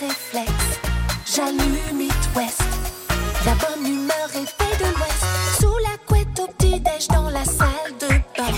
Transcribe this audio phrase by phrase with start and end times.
[0.00, 0.80] réflexe.
[1.24, 2.62] J'allume It West.
[3.44, 5.24] La bonne humeur est faite de l'Ouest.
[5.60, 8.52] Sous la couette au petit-déj dans la salle de bain.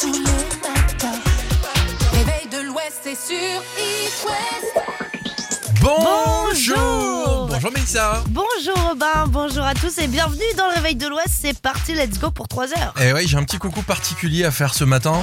[0.00, 1.18] Tous les matins.
[2.12, 4.86] Réveil de l'Ouest, c'est sur It West.
[5.80, 11.34] Bonjour Bonjour Mélissa Bonjour Robin, bonjour à tous et bienvenue dans le Réveil de l'Ouest.
[11.40, 12.94] C'est parti, let's go pour 3 heures.
[13.00, 15.20] Eh ouais, j'ai un petit coucou particulier à faire ce matin.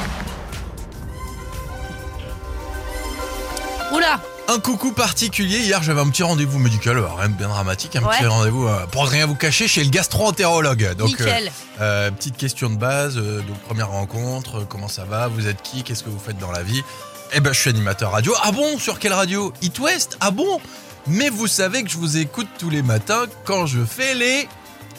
[4.60, 8.02] Un coucou particulier, hier j'avais un petit rendez-vous médical, euh, rien de bien dramatique, un
[8.02, 10.96] petit rendez-vous euh, pour rien vous cacher chez le gastro-entérologue.
[10.98, 11.48] Donc, Nickel.
[11.80, 15.84] euh, euh, petite question de base, donc première rencontre, comment ça va, vous êtes qui,
[15.84, 16.84] qu'est-ce que vous faites dans la vie?
[17.32, 18.34] Eh ben je suis animateur radio.
[18.44, 19.54] Ah bon, sur quelle radio?
[19.62, 20.18] It West?
[20.20, 20.60] Ah bon?
[21.08, 24.50] Mais vous savez que je vous écoute tous les matins quand je fais les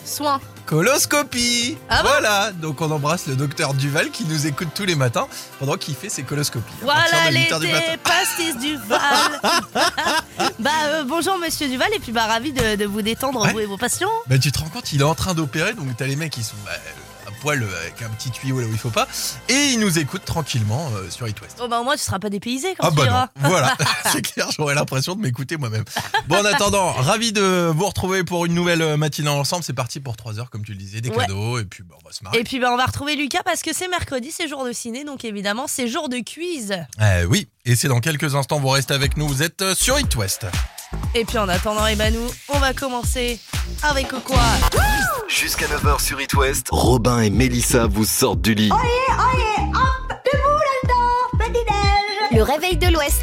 [0.07, 0.41] Soin.
[0.71, 1.77] Coloscopies.
[1.89, 5.27] Ah bon voilà, donc on embrasse le docteur Duval qui nous écoute tous les matins
[5.59, 6.73] pendant qu'il fait ses coloscopies.
[6.83, 9.41] Voilà de 8 heures du l'été, pastis Duval.
[10.61, 13.53] bah euh, bonjour monsieur Duval et puis bah ravi de, de vous détendre Ouais.
[13.53, 14.11] vous et vos patients.
[14.29, 16.45] Bah, tu te rends compte, il est en train d'opérer, donc t'as les mecs qui
[16.45, 16.71] sont bah,
[17.41, 19.09] poil euh, avec un petit tuyau là où il faut pas,
[19.49, 21.59] et ils nous écoutent tranquillement euh, sur It West.
[21.63, 23.29] Oh bah au moins tu seras pas dépaysé quand Ah tu bah iras.
[23.43, 23.77] non, voilà,
[24.13, 25.85] c'est clair, j'aurais l'impression de m'écouter moi-même.
[26.29, 29.65] Bon, en attendant, ravi de vous retrouver pour une nouvelle euh, matinée ensemble.
[29.65, 31.17] C'est parti pour 3 heures, comme tu le disais, des Ouais.
[31.27, 32.39] cadeaux, et puis bah, on va se marrer.
[32.39, 35.05] Et puis bah on va retrouver Lucas parce que c'est mercredi, c'est jour de ciné
[35.05, 36.75] donc évidemment c'est jour de quiz.
[37.01, 40.15] Euh, oui, et c'est dans quelques instants, vous restez avec nous, vous êtes sur It
[40.17, 40.47] West.
[41.15, 43.39] Et puis en attendant eh ben nous on va commencer
[43.83, 44.39] avec quoi?
[45.31, 48.71] Jusqu'à 9h sur It West, Robin et Mélissa vous sortent du lit.
[52.33, 53.21] Le réveil de l'Ouest.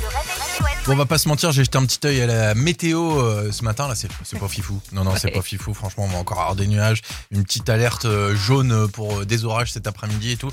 [0.86, 3.52] Bon, on va pas se mentir, j'ai jeté un petit œil à la météo euh,
[3.52, 3.90] ce matin.
[3.90, 4.80] Là, c'est c'est pas fifou.
[4.94, 5.74] Non, non, c'est pas fifou.
[5.74, 7.02] Franchement, on va encore avoir des nuages.
[7.32, 10.52] Une petite alerte euh, jaune pour euh, des orages cet après-midi et tout.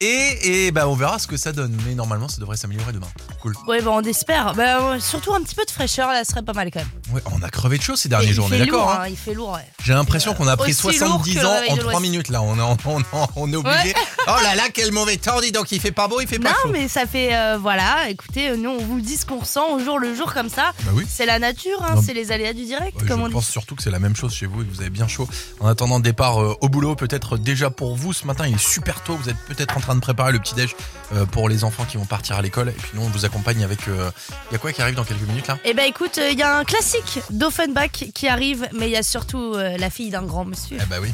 [0.00, 1.74] Et, et bah, on verra ce que ça donne.
[1.86, 3.06] Mais normalement, ça devrait s'améliorer demain.
[3.40, 3.54] Cool.
[3.66, 4.54] Ouais bah on espère.
[4.54, 6.88] Bah euh, surtout un petit peu de fraîcheur là serait pas mal quand même.
[7.14, 8.98] Ouais, on a crevé de chaud ces Et derniers il jours, on est d'accord hein
[9.02, 9.64] hein, il fait lourd ouais.
[9.84, 11.92] J'ai l'impression qu'on a pris Aussi lourd 70 que le ans réveil en de 3
[11.92, 12.02] l'Ouest.
[12.02, 12.42] minutes là.
[12.42, 13.94] On, est- on, on, on est obligé.
[14.28, 15.70] Oh là là, quel mauvais temps, dis donc.
[15.72, 16.68] Il fait pas beau, il fait pas Non chaud.
[16.72, 19.78] mais ça fait euh, voilà, écoutez, euh, nous on vous dit ce qu'on ressent au
[19.78, 20.72] jour le jour comme ça.
[20.82, 21.04] Bah oui.
[21.08, 22.02] C'est la nature, hein, Non.
[22.04, 23.34] c'est les aléas du direct, Ouais, comme on je dit.
[23.34, 25.28] pense surtout que c'est la même chose chez vous et que vous avez bien chaud.
[25.60, 28.58] En attendant le départ euh, au boulot, peut-être déjà pour vous ce matin, il est
[28.58, 29.16] super tôt.
[29.16, 30.76] Vous êtes peut-être en train de préparer le petit-déj
[31.14, 32.68] euh, pour les enfants qui vont partir à l'école.
[32.68, 33.80] Et puis nous, on vous accompagne avec.
[33.86, 35.58] Il y a quoi qui arrive dans quelques minutes là?
[35.64, 39.02] Eh ben écoute, il y a un classique d'Offenbach qui arrive, mais il y a
[39.02, 40.78] surtout euh, la fille d'un grand monsieur.
[40.80, 41.12] Eh bah oui.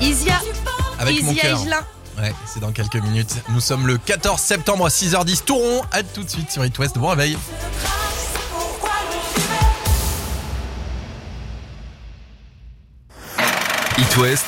[0.00, 0.40] Isia,
[0.98, 1.60] Avec mon Isia cœur.
[2.18, 3.34] Ouais, c'est dans quelques minutes.
[3.50, 5.44] Nous sommes le 14 septembre à 6h10.
[5.44, 6.98] Touron, à tout de suite sur It West.
[6.98, 7.38] Bon réveil.
[13.98, 14.46] It West,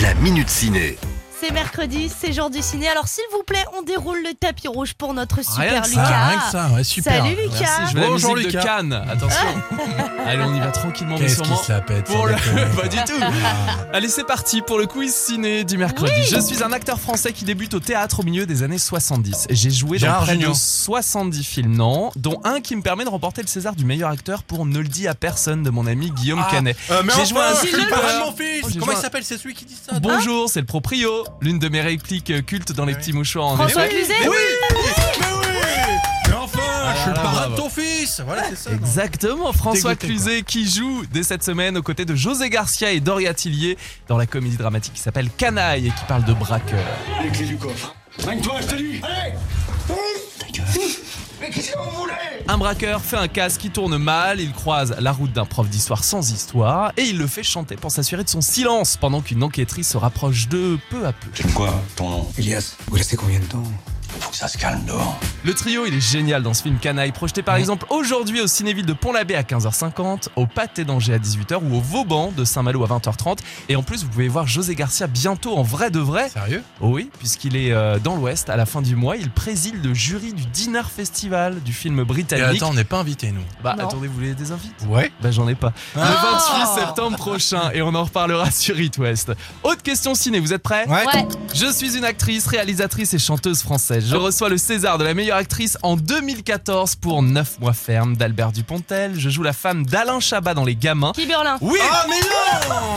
[0.00, 0.96] la minute ciné.
[1.44, 2.88] C'est mercredi, c'est jour du ciné.
[2.88, 6.00] Alors s'il vous plaît, on déroule le tapis rouge pour notre super que Lucas.
[6.06, 7.24] Ah, rien que ça, ouais, super.
[7.24, 7.58] Salut Lucas.
[7.58, 8.60] Merci, je veux Bonjour, la musique Lucas.
[8.60, 8.92] de Cannes.
[9.10, 9.48] Attention.
[10.26, 11.60] Allez, on y va tranquillement mais Qu'est-ce qui sûrement.
[11.64, 12.34] se la pète Pour le...
[12.80, 13.20] Pas du tout.
[13.92, 16.12] Allez, c'est parti pour le quiz ciné du mercredi.
[16.30, 19.48] Je suis un acteur français qui débute au théâtre au milieu des années 70.
[19.50, 20.50] J'ai joué dans Gérard près Jugnot.
[20.50, 24.10] de 70 films, non, dont un qui me permet de remporter le César du meilleur
[24.10, 26.76] acteur pour Ne le dis à personne de mon ami Guillaume Ah, Canet.
[26.92, 27.90] Euh, mais J'ai enfin, joué un c'est flipper.
[27.90, 28.64] pas vraiment mon fils.
[28.68, 29.24] J'ai Comment joué il un- s'appelle?
[29.24, 29.98] C'est celui qui dit ça?
[29.98, 31.10] Bonjour, c'est le proprio.
[31.40, 33.86] L'une de mes répliques cultes dans les petits mouchoirs en François.
[33.88, 34.36] Cluzet Mais oui
[35.20, 35.56] Mais oui
[36.28, 38.70] Mais enfin, Ah je suis le parrain de ton fils Voilà, c'est ça.
[38.70, 42.92] non Exactement, François Dégoûté, Cluzet qui joue dès cette semaine aux côtés de José Garcia
[42.92, 43.76] et Doria Tillier
[44.08, 46.84] dans la comédie dramatique qui s'appelle Canaille et qui parle de braqueur.
[47.24, 47.94] Les clés du coffre.
[48.26, 49.32] Magne-toi, je te dis Allez
[51.42, 52.12] Mais qu'est-ce que vous voulez?
[52.46, 56.04] Un braqueur fait un casse qui tourne mal, il croise la route d'un prof d'histoire
[56.04, 59.88] sans histoire et il le fait chanter pour s'assurer de son silence pendant qu'une enquêtrice
[59.88, 61.28] se rapproche d'eux peu à peu.
[61.34, 62.28] C'est quoi ton nom?
[62.38, 63.64] Elias, vous restez combien de temps?
[64.20, 65.18] Faut que ça se calme dehors.
[65.44, 68.86] Le trio, il est génial dans ce film Canaille, projeté par exemple aujourd'hui au Cinéville
[68.86, 72.86] de Pont-l'Abbé à 15h50, au Pâté d'Angers à 18h ou au Vauban de Saint-Malo à
[72.86, 73.38] 20h30.
[73.68, 76.28] Et en plus, vous pouvez voir José Garcia bientôt en vrai de vrai.
[76.28, 76.62] Sérieux?
[76.80, 79.94] Oh oui, puisqu'il est euh, dans l'Ouest à la fin du mois, il préside le
[79.94, 82.62] jury du Dinner Festival du film Et britannique.
[82.62, 83.42] attends, on n'est pas invités, nous.
[83.64, 83.84] bah Non.
[83.88, 84.72] attendez, vous voulez des invites?
[84.88, 85.10] Ouais.
[85.20, 85.72] Bah j'en ai pas.
[85.96, 86.08] Ah.
[86.08, 89.32] Le 28 septembre prochain et on en reparlera sur It West.
[89.64, 90.86] Autre question ciné, vous êtes prêts?
[90.88, 91.04] Ouais.
[91.14, 91.26] Ouais.
[91.54, 94.01] Je suis une actrice, réalisatrice et chanteuse française.
[94.04, 98.52] Je reçois le César de la meilleure actrice en 2014 pour 9 mois ferme d'Albert
[98.52, 99.18] Dupontel.
[99.18, 101.12] Je joue la femme d'Alain Chabat dans Les Gamins.
[101.14, 101.56] Qui Berlin.
[101.60, 102.96] Oui, Ah, mais non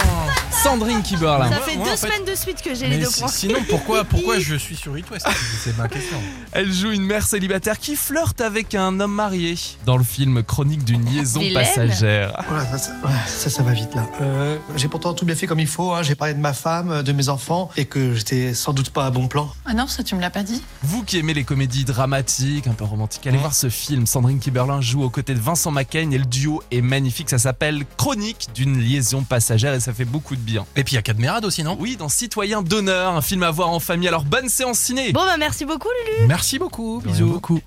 [0.64, 1.50] Sandrine Kiberlin.
[1.52, 3.20] Ça fait moi, deux en fait- semaines de suite que j'ai les Mais deux si-
[3.20, 3.28] points.
[3.30, 5.28] sinon, pourquoi, pourquoi je suis sur It West?
[5.64, 6.18] C'est ma question.
[6.54, 9.56] Elle joue une mère célibataire qui flirte avec un homme marié
[9.86, 11.64] dans le film Chronique d'une liaison Vilaine.
[11.64, 12.42] passagère.
[12.50, 14.08] Voilà, ça, ça, ouais, ça, ça va vite là.
[14.22, 15.94] Euh, j'ai pourtant tout bien fait comme il faut.
[15.94, 16.02] hein.
[16.02, 19.12] J'ai parlé de ma femme, de mes enfants et que j'étais sans doute pas à
[19.12, 19.54] bon plan.
[19.66, 20.64] Ah non, ça tu me l'as pas dit.
[20.82, 23.42] Vous Vous qui aimez les comédies dramatiques, un peu romantiques, allez Ouais.
[23.42, 24.06] voir ce film.
[24.08, 27.30] Sandrine Kiberlin joue aux côtés de Vincent McCain et le duo est magnifique.
[27.30, 30.66] Ça s'appelle Chronique d'une liaison passagère et ça fait beaucoup de bien.
[30.78, 31.76] Et puis il y a Cadmerade aussi, non?
[31.82, 34.08] Oui, dans Citoyen d'honneur, un film à voir en famille.
[34.08, 35.12] Alors bonne séance ciné.
[35.12, 36.28] Bon bah merci beaucoup Lulu.
[36.30, 37.26] Merci beaucoup, bisous.
[37.28, 37.60] beaucoup.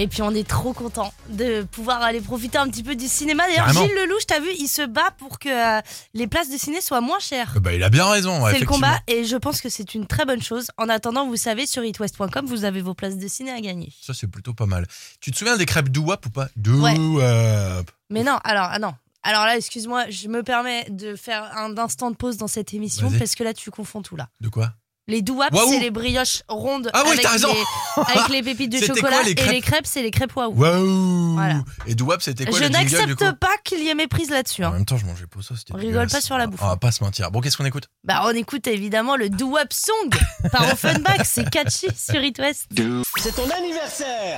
[0.00, 3.46] Et puis on est trop content de pouvoir aller profiter un petit peu du cinéma.
[3.46, 3.84] D'ailleurs Carrément.
[3.84, 5.82] Gilles Lelouch, t'as vu, il se bat pour que euh,
[6.14, 7.60] les places de ciné soient moins chères.
[7.60, 8.86] Bah, il a bien raison, ouais, c'est le effectivement.
[8.88, 10.68] combat et je pense que c'est une très bonne chose.
[10.78, 13.92] En attendant, vous savez, sur itwest.com, vous avez vos places de ciné à gagner.
[14.00, 14.86] Ça, c'est plutôt pas mal.
[15.20, 16.48] Tu te souviens des crêpes Douap ou pas?
[16.66, 16.94] Ouais.
[16.94, 17.90] Douap.
[18.08, 18.94] Mais non, alors, ah non.
[19.22, 23.08] Alors là, excuse-moi, je me permets de faire un instant de pause dans cette émission
[23.08, 23.18] Vas-y.
[23.18, 24.28] parce que là, tu confonds tout là.
[24.40, 24.72] De quoi?
[25.08, 27.48] Les douaps, c'est les brioches rondes Ah oui, avec, t'as raison.
[27.52, 30.36] les, avec les pépites de chocolat quoi, les et crêpes les crêpes, c'est les crêpes
[30.36, 30.54] waouh.
[30.54, 31.64] Waouh Voilà.
[31.86, 34.64] Et Douap, c'était quoi je n'accepte pas qu'il y ait méprise là-dessus.
[34.64, 34.72] En hein.
[34.72, 36.62] même temps, je mangeais pas ça, c'était On rigole pas sur la bouffe.
[36.62, 37.30] On va pas se mentir.
[37.30, 37.88] Bon, qu'est-ce qu'on écoute?
[38.04, 40.10] Bah, on écoute évidemment le doo-wop song
[40.52, 42.68] par Offenbach, c'est catchy sur It West.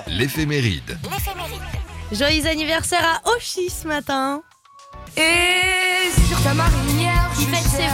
[0.06, 0.99] L'éphéméride.
[2.12, 4.43] Joyeux anniversaire à Oshi ce matin.
[5.17, 7.87] Et sur ta marinière, Il fête ses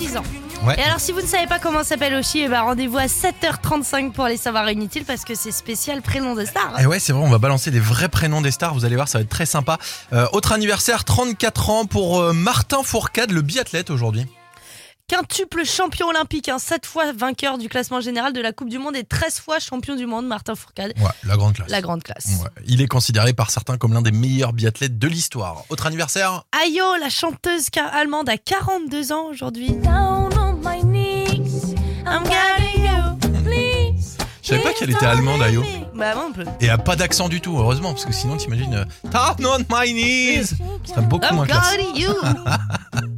[0.00, 0.22] 26 ans.
[0.66, 0.76] Ouais.
[0.78, 4.12] Et alors, si vous ne savez pas comment s'appelle Oshi, eh ben, rendez-vous à 7h35
[4.12, 6.80] pour les savoirs inutiles parce que c'est spécial prénom de star.
[6.80, 8.72] Et ouais, c'est vrai, on va balancer les vrais prénoms des stars.
[8.72, 9.78] Vous allez voir, ça va être très sympa.
[10.14, 14.26] Euh, autre anniversaire, 34 ans pour euh, Martin Fourcade, le biathlète aujourd'hui.
[15.06, 18.96] Quintuple champion olympique, hein, 7 fois vainqueur du classement général de la Coupe du Monde
[18.96, 20.94] et 13 fois champion du monde, Martin Fourcade.
[20.96, 21.68] Ouais, la grande classe.
[21.68, 22.40] La grande classe.
[22.42, 22.48] Ouais.
[22.66, 25.64] Il est considéré par certains comme l'un des meilleurs biathlètes de l'histoire.
[25.68, 29.72] Autre anniversaire, Ayo, la chanteuse allemande, a 42 ans aujourd'hui.
[29.72, 31.74] Down on my knees,
[32.06, 34.16] I'm getting you, please.
[34.42, 35.62] je savais pas qu'elle était allemande, Ayo.
[35.94, 36.46] Bah, moi, on peut.
[36.60, 39.92] Et a pas d'accent du tout, heureusement, parce que sinon, t'imagines, euh, Down on my
[39.92, 40.54] knees Ce
[40.94, 41.76] serait beaucoup I'm moins classe.
[41.94, 42.08] you.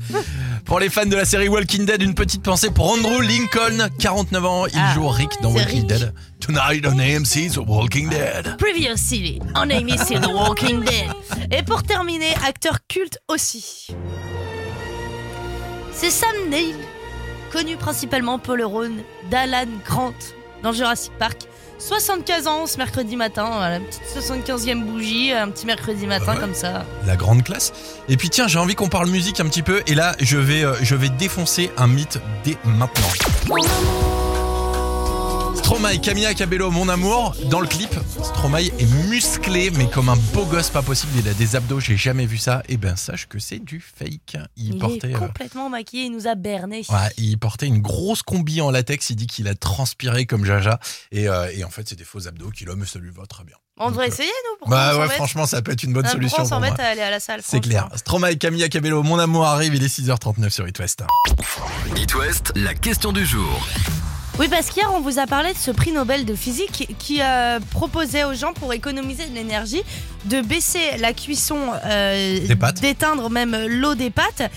[0.65, 4.45] Pour les fans de la série Walking Dead, une petite pensée pour Andrew Lincoln, 49
[4.45, 4.67] ans.
[4.67, 5.87] Il Ah, joue Rick dans Walking Rick.
[5.87, 6.13] Dead.
[6.41, 8.57] Tonight on AMC, The Walking Dead.
[8.59, 11.53] Previously on ABC The Walking Dead.
[11.53, 13.87] Et pour terminer, acteur culte aussi.
[15.93, 16.75] C'est Sam Neill,
[17.53, 18.93] connu principalement pour le rôle
[19.31, 20.13] d'Alan Grant
[20.63, 21.43] dans Jurassic Park.
[21.79, 26.41] 75 ans ce mercredi matin, voilà, petite 75e bougie, un petit mercredi matin ouais.
[26.41, 26.85] comme ça.
[27.07, 27.73] La grande classe.
[28.09, 29.83] Et puis tiens, j'ai envie qu'on parle musique un petit peu.
[29.87, 33.09] Et là, je vais, euh, je vais défoncer un mythe dès maintenant.
[33.49, 34.26] mon amour.
[35.67, 37.35] Stromae, Camilla Cabello, mon amour.
[37.47, 37.91] Dans le clip,
[38.23, 41.11] Stromae est musclé, mais comme un beau gosse pas possible.
[41.19, 42.63] Il a des abdos, j'ai jamais vu ça.
[42.69, 44.37] Et ben sache que c'est du fake.
[44.57, 45.11] Il, Il portait.
[45.11, 46.83] est euh, complètement maquillé, il nous a berné.
[46.89, 49.11] Ouais, il portait une grosse combi en latex.
[49.11, 50.79] Il dit qu'il a transpiré comme Jaja.
[51.11, 53.27] Et, euh, et en fait, c'est des faux abdos qu'il a, mais ça lui va
[53.27, 53.57] très bien.
[53.79, 54.31] On devrait euh, essayer
[54.63, 56.77] nous Bah ouais, franchement, ça peut être une bonne solution Pourquoi on pour moi.
[56.77, 57.89] s'embête à aller à la salle C'est clair.
[57.97, 59.75] Stromae, Camilla Cabello, mon amour arrive.
[59.75, 61.03] Il est 6h39 sur It West.
[61.97, 63.67] It West, la question du jour.
[64.39, 67.59] Oui, parce qu'hier, on vous a parlé de ce prix Nobel de physique qui euh,
[67.71, 69.83] proposait aux gens, pour économiser de l'énergie,
[70.27, 72.81] de baisser la cuisson, euh, Des pâtes.
[72.83, 74.51] d'éteindre même l'eau des pâtes,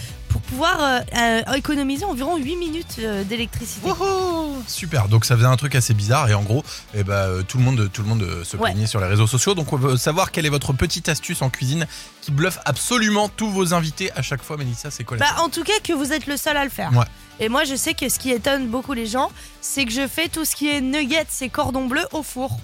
[0.49, 3.89] pouvoir euh, euh, économiser environ 8 minutes euh, d'électricité.
[4.67, 5.07] Super.
[5.07, 6.63] Donc ça faisait un truc assez bizarre et en gros,
[6.93, 8.71] eh ben, tout le monde, tout le monde se Ouais.
[8.71, 9.53] plaignait sur les réseaux sociaux.
[9.55, 11.87] Donc on veut savoir quelle est votre petite astuce en cuisine
[12.21, 14.57] qui bluffe absolument tous vos invités à chaque fois.
[14.57, 16.69] Mélissa, c'est quoi la Bah, en tout cas, que vous êtes le seul à le
[16.69, 16.91] faire.
[16.93, 17.05] Ouais.
[17.39, 19.31] Et moi, je sais que ce qui étonne beaucoup les gens,
[19.61, 22.59] c'est que je fais tout ce qui est nuggets et cordons bleus au four.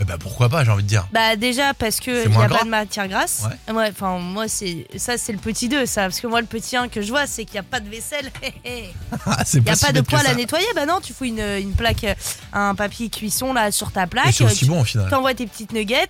[0.00, 1.06] Eh ben, pourquoi pas, j'ai envie de dire.
[1.12, 3.42] Bah déjà parce que il n'y a gras pas de matière grasse.
[3.68, 3.74] Ouais.
[3.74, 6.76] Ouais, enfin moi c'est ça c'est le petit 2 ça parce que moi le petit
[6.76, 8.30] 1 que je vois c'est qu'il n'y a pas de vaisselle.
[8.64, 10.66] Il n'y a pas de poêle à nettoyer.
[10.74, 12.14] Bah non, tu fous une, une plaque euh,
[12.52, 14.32] un papier cuisson là sur ta plaque.
[14.32, 15.10] c'est aussi tu bon au final.
[15.10, 16.08] t'envoies tes petites nuggets,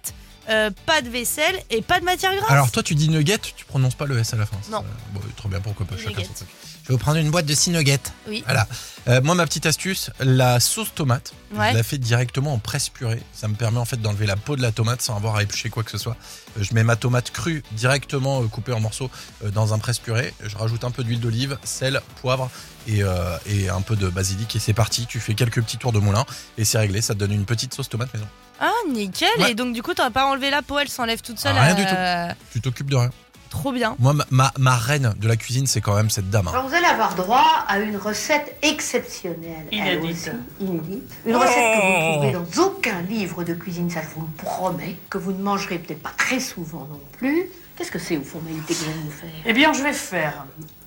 [0.48, 2.50] euh, pas de vaisselle et pas de matière grasse.
[2.50, 4.56] Alors toi, tu dis nugget, tu prononces pas le S à la fin.
[4.70, 4.84] Non.
[5.12, 5.96] Bon, trop bien, pourquoi pas.
[5.96, 6.24] Chacun Nuggets.
[6.24, 6.48] son truc.
[6.90, 8.00] Vais vous prendre une boîte de 6 nuggets.
[8.26, 8.42] Oui.
[8.46, 8.66] Voilà.
[9.06, 11.70] Euh, moi, ma petite astuce, la sauce tomate, Ouais.
[11.70, 13.22] je la fais directement en presse purée.
[13.32, 15.70] Ça me permet en fait d'enlever la peau de la tomate sans avoir à éplucher
[15.70, 16.16] quoi que ce soit.
[16.58, 19.08] Euh, je mets ma tomate crue directement euh, coupée en morceaux
[19.54, 20.34] dans un presse purée.
[20.44, 22.50] Je rajoute un peu d'huile d'olive, sel, poivre
[22.88, 23.02] et,
[23.46, 25.06] et un peu de basilic et c'est parti.
[25.06, 26.24] Tu fais quelques petits tours de moulin
[26.58, 27.02] et c'est réglé.
[27.02, 28.26] Ça te donne une petite sauce tomate maison.
[28.60, 29.52] Ah nickel Ouais.
[29.52, 31.54] et donc du coup t'auras pas enlevé la peau, elle s'enlève toute seule.
[31.56, 33.10] Ah, rien du euh, Tu t'occupes de rien.
[33.50, 33.96] Trop bien.
[33.98, 36.48] Moi, ma, ma, ma reine de la cuisine, c'est quand même cette dame.
[36.48, 36.52] hein.
[36.54, 39.66] Alors vous allez avoir droit à une recette exceptionnelle.
[39.72, 40.28] elle Inédite.
[40.28, 40.30] aussi,
[40.60, 41.12] inédite.
[41.26, 44.42] Une recette que vous ne trouverez dans aucun livre de cuisine, ça je vous le
[44.44, 47.46] promets, que vous ne mangerez peut-être pas très souvent non plus.
[47.76, 49.30] Qu'est-ce que c'est au fond, Maïté, que vous allez nous faire?
[49.44, 50.44] Eh bien, je vais faire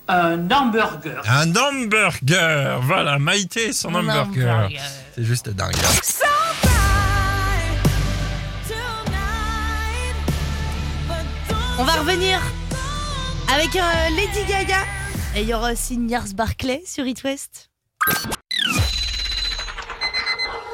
[0.08, 1.22] un hamburger.
[1.28, 4.54] Un hamburger Voilà, Maïté, son Un hamburger.
[4.56, 4.80] hamburger.
[5.14, 5.74] C'est juste dingue.
[11.76, 12.40] On va revenir
[13.52, 14.78] avec euh, Lady Gaga.
[15.34, 17.68] Et il y aura aussi Niars Barclay sur It West.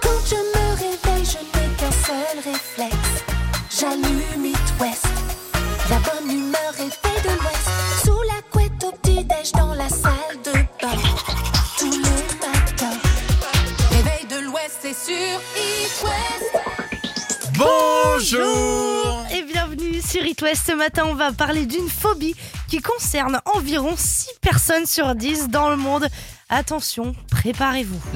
[0.02, 3.24] Quand je me réveille, je n'ai qu'un seul réflexe.
[3.70, 5.06] J'allume It West.
[5.88, 7.70] La bonne humeur est faite de l'Ouest.
[8.04, 10.98] Sous la couette au petit-déj dans la salle de bain.
[11.78, 12.92] Tout le matin.
[13.90, 16.52] Réveil de l'Ouest, c'est sur It West.
[17.56, 19.09] Bonjour
[20.00, 20.66] bienvenue sur It West.
[20.66, 22.34] Ce matin, on va parler d'une phobie
[22.68, 26.06] qui concerne environ 6 personnes sur 10 dans le monde.
[26.48, 28.00] Attention, préparez-vous.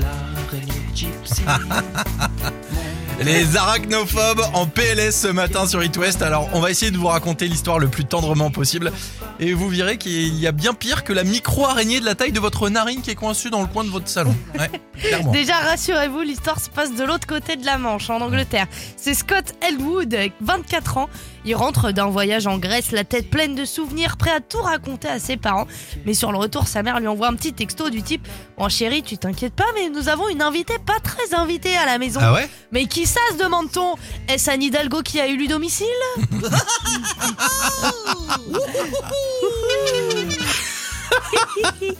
[3.20, 6.20] Les arachnophobes en PLS ce matin sur It West.
[6.20, 8.90] Alors, on va essayer de vous raconter l'histoire le plus tendrement possible.
[9.38, 12.40] Et vous verrez qu'il y a bien pire que la micro-araignée de la taille de
[12.40, 14.34] votre narine qui est coincée dans le coin de votre salon.
[14.58, 14.70] Ouais.
[15.32, 18.66] Déjà, rassurez-vous, l'histoire se passe de l'autre côté de la Manche, en Angleterre.
[18.96, 21.08] C'est Scott Elwood, avec 24 ans.
[21.46, 25.08] Il rentre d'un voyage en Grèce, la tête pleine de souvenirs, prêt à tout raconter
[25.08, 25.66] à ses parents.
[26.06, 29.02] Mais sur le retour, sa mère lui envoie un petit texto du type Bon, chérie,
[29.02, 32.20] tu t'inquiètes pas, mais nous avons une invitée pas très invitée à la maison.
[32.22, 32.48] Ah ouais?
[32.72, 33.94] Mais qui ça, se demande-t-on?
[34.28, 35.86] Est-ce Anne Hidalgo qui a élu domicile?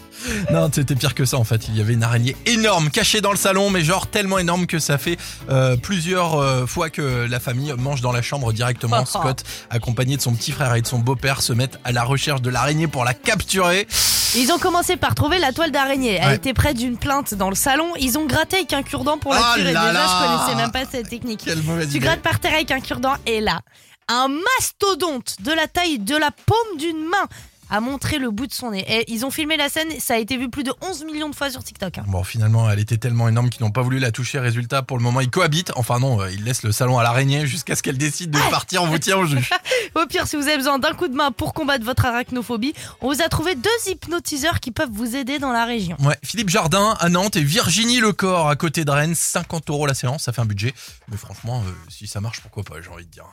[0.51, 1.69] Non, c'était pire que ça en fait.
[1.69, 4.79] Il y avait une araignée énorme cachée dans le salon, mais genre tellement énorme que
[4.79, 5.19] ça fait
[5.51, 9.05] euh, plusieurs euh, fois que la famille mange dans la chambre directement.
[9.05, 12.41] Scott, accompagné de son petit frère et de son beau-père, se mettent à la recherche
[12.41, 13.87] de l'araignée pour la capturer.
[14.35, 16.19] Ils ont commencé par trouver la toile d'araignée.
[16.21, 16.37] Elle Ouais.
[16.37, 17.93] était près d'une plainte dans le salon.
[18.01, 19.55] Ils ont gratté avec un cure-dent pour la Ah.
[19.59, 21.43] Et là Déjà, là je connaissais même pas cette technique.
[21.45, 22.07] Quelle mauvaise Tu idée.
[22.07, 23.61] grattes par terre avec un cure-dent et là,
[24.09, 27.29] un mastodonte de la taille de la paume d'une main
[27.75, 28.85] a montré le bout de son nez.
[28.89, 31.35] Et ils ont filmé la scène, ça a été vu plus de 11 millions de
[31.35, 31.99] fois sur TikTok.
[31.99, 32.05] hein.
[32.07, 34.39] Bon, finalement, elle était tellement énorme qu'ils n'ont pas voulu la toucher.
[34.39, 35.73] Résultat, pour le moment, ils cohabitent.
[35.75, 38.83] Enfin non, euh, ils laissent le salon à l'araignée jusqu'à ce qu'elle décide de partir.
[38.83, 39.49] On vous tient au jus.
[39.97, 43.13] Au pire, si vous avez besoin d'un coup de main pour combattre votre arachnophobie, on
[43.13, 45.97] vous a trouvé deux hypnotiseurs qui peuvent vous aider dans la région.
[46.01, 49.15] Ouais, Philippe Jardin à Nantes et Virginie Lecor à côté de Rennes.
[49.17, 50.75] 50 euros la séance, ça fait un budget.
[51.11, 53.25] Mais franchement, euh, si ça marche, pourquoi pas, j'ai envie de dire.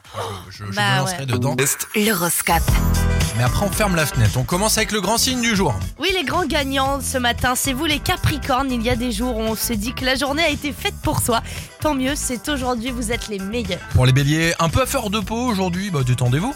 [0.49, 1.25] Je, je, je Bah me lancerai ouais.
[1.25, 1.55] dedans.
[1.95, 2.63] L'horoscope.
[3.37, 4.30] Mais après, on ferme la fenêtre.
[4.37, 5.75] On commence avec le grand signe du jour.
[5.99, 8.71] Oui, les grands gagnants ce matin, c'est vous les Capricornes.
[8.71, 10.93] Il y a des jours où on se dit que la journée a été faite
[11.03, 11.41] pour soi.
[11.81, 13.79] Tant mieux, c'est aujourd'hui, vous êtes les meilleurs.
[13.93, 16.55] Pour les béliers, un peu à fleur de peau aujourd'hui, bah détendez-vous.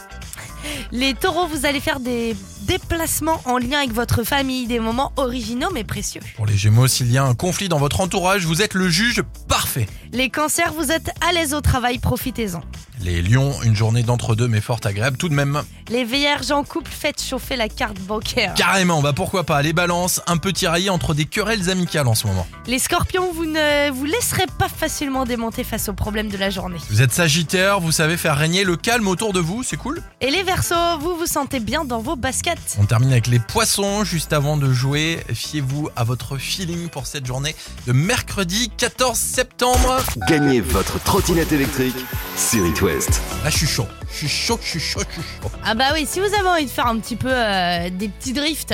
[0.92, 5.70] Les taureaux, vous allez faire des déplacements en lien avec votre famille, des moments originaux
[5.74, 6.22] mais précieux.
[6.36, 9.22] Pour les gémeaux, s'il y a un conflit dans votre entourage, vous êtes le juge
[9.48, 9.88] parfait.
[10.12, 12.62] Les cancers, vous êtes à l'aise au travail, profitez-en.
[13.02, 15.62] Les lions, une journée d'entre-deux mais fort agréable tout de même.
[15.90, 18.54] Les vierges en couple, faites chauffer la carte bancaire.
[18.56, 19.62] Carrément, bah pourquoi pas.
[19.62, 22.48] Les balances, un peu tiraillés entre des querelles amicales en ce moment.
[22.68, 26.78] Les scorpions, vous ne vous laisserez pas facilement démonter face aux problèmes de la journée.
[26.90, 30.02] Vous êtes sagittaire, vous savez faire régner le calme autour de vous, c'est cool.
[30.22, 32.55] Et les versos, vous vous sentez bien dans vos baskets.
[32.80, 34.04] On termine avec les poissons.
[34.04, 37.56] Juste avant de jouer, fiez-vous à votre feeling pour cette journée
[37.88, 39.98] de mercredi 14 septembre.
[40.28, 41.96] Gagnez votre trottinette électrique
[42.38, 43.22] sur It West.
[43.44, 43.88] Là, je suis chaud.
[44.12, 45.52] Je suis chaud, je suis chaud, je suis chaud.
[45.64, 48.34] Ah bah oui, si vous avez envie de faire un petit peu euh, des petits
[48.34, 48.74] drifts.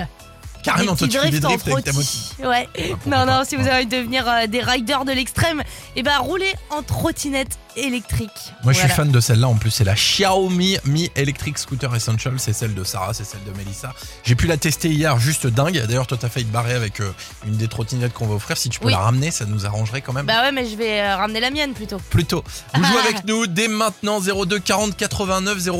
[0.64, 2.08] Carrément, toi, tu fais des drifts avec ta moto.
[2.44, 2.68] Ouais.
[2.92, 5.64] pourquoi non, non, si vous avez envie de devenir euh, des riders de l'extrême,
[5.96, 8.30] et bah roulez en trottinette électrique.
[8.64, 8.96] Moi, je suis Voilà.
[9.04, 9.48] fan de celle-là.
[9.48, 12.34] En plus, c'est la Xiaomi Mi Electric Scooter Essential.
[12.38, 13.94] C'est celle de Sarah, c'est celle de Melissa.
[14.24, 15.82] J'ai pu la tester hier, juste dingue.
[15.88, 17.12] D'ailleurs, toi, t'as failli te barrer avec euh,
[17.48, 18.58] une des trottinettes qu'on va offrir.
[18.58, 18.92] Si tu peux Oui.
[18.92, 20.26] la ramener, ça nous arrangerait quand même.
[20.26, 21.98] Bah ouais, mais je vais euh, ramener la mienne plutôt.
[22.10, 22.44] Plutôt.
[22.76, 25.72] Vous jouez avec nous dès maintenant 02 40 89 01.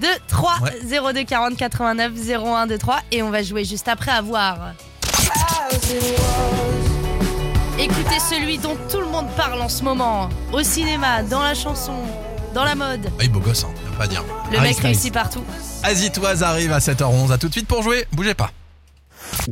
[0.00, 1.12] 2, 3, Ouais.
[1.12, 4.72] 02 40 89 01 2 3 et on va jouer juste après avoir.
[7.78, 11.94] Écoutez celui dont tout le monde parle en ce moment, au cinéma, dans la chanson,
[12.54, 13.06] dans la mode.
[13.06, 14.24] Ah, il est beau gosse, hein, y a pas à dire.
[14.50, 14.86] Le Harry mec Styles.
[14.86, 15.44] réussit partout.
[15.84, 17.30] Azitoise arrive à 7h11.
[17.32, 18.06] À tout de suite pour jouer.
[18.12, 18.50] Bougez pas.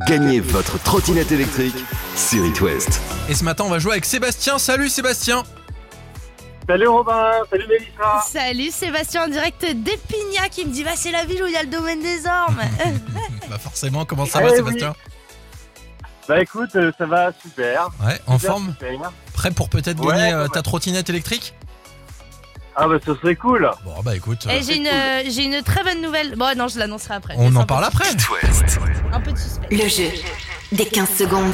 [0.09, 1.77] Gagnez votre trottinette électrique
[2.17, 3.01] sur It West.
[3.29, 4.59] Et ce matin, on va jouer avec Sébastien.
[4.59, 5.45] Salut Sébastien.
[6.69, 8.23] Salut Robin, salut Mélissa.
[8.29, 11.57] Salut Sébastien en direct d'Épignac qui me dit bah c'est la ville où il y
[11.57, 12.61] a le domaine des ormes.
[13.49, 14.57] Bah forcément, comment ça Eh va oui.
[14.57, 14.95] Sébastien?
[16.29, 17.91] Bah écoute, euh, ça va super.
[18.05, 18.75] Ouais, en Super, forme?
[18.81, 19.13] super.
[19.35, 21.55] Prêt pour peut-être Ouais, gagner euh, ta trottinette électrique?
[22.75, 23.71] Ah bah ce serait cool.
[23.85, 26.35] Bon bah écoute, Et euh, j'ai une, j'ai une très bonne nouvelle.
[26.35, 27.35] Bon non je l'annoncerai après.
[27.39, 28.07] on en parle après.
[29.13, 29.71] Un peu de suspense.
[29.71, 30.11] Le jeu
[30.73, 31.53] des 15 secondes.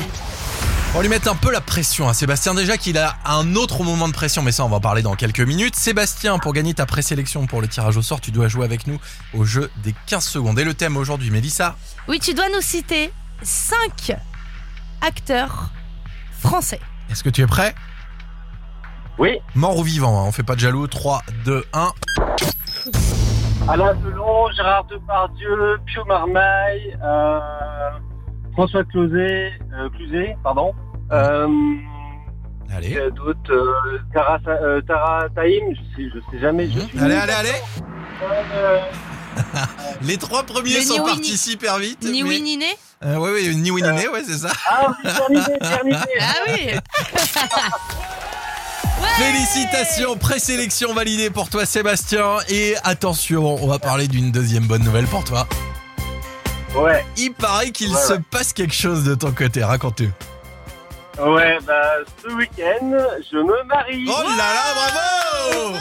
[0.95, 3.83] On va lui mettre un peu la pression à Sébastien déjà qu'il a un autre
[3.83, 5.75] moment de pression mais ça on va en parler dans quelques minutes.
[5.75, 9.01] Sébastien pour gagner ta présélection pour le tirage au sort tu dois jouer avec nous
[9.33, 10.59] au jeu des 15 secondes.
[10.59, 11.77] Et le thème aujourd'hui Mélissa
[12.09, 14.19] Oui tu dois nous citer 5
[15.01, 15.71] acteurs
[16.39, 16.81] français.
[17.11, 17.75] Est-ce que tu es prêt?
[19.19, 19.39] Oui.
[19.55, 20.87] Mort ou vivant, hein, on fait pas de jaloux.
[20.87, 21.93] 3, 2, 1.
[23.69, 27.39] Alain Delon, Gérard Depardieu, Pio Marmaille, euh,
[28.53, 30.73] François Closet, euh, Cluzet, pardon.
[31.13, 31.47] Euh,
[32.75, 32.97] Allez.
[32.97, 36.67] euh, d'autres euh, Tara, euh, Tara Taïm, je sais, je sais jamais.
[36.71, 37.05] Je suis Mhm.
[37.05, 37.51] Allez, allez, allez
[38.55, 38.79] Euh,
[40.03, 42.03] Les trois premiers Le sont oui, partis super vite.
[42.03, 42.67] Ni oui ni né
[43.03, 43.17] Euh,
[43.55, 44.51] ni oui ni né, ouais, c'est ça.
[44.69, 45.99] Ah oui, terminé, terminé.
[46.21, 46.71] Ah oui
[49.17, 52.37] Félicitations, présélection validée pour toi Sébastien.
[52.49, 55.47] Et attention, on va parler d'une deuxième bonne nouvelle pour toi.
[56.75, 58.19] Ouais, Il paraît qu'il Ouais, se ouais.
[58.31, 60.11] passe quelque chose de ton côté, raconte-nous.
[61.33, 61.83] ouais, bah
[62.23, 62.91] ce week-end,
[63.31, 64.07] je me marie.
[64.09, 65.77] Oh là là, bravo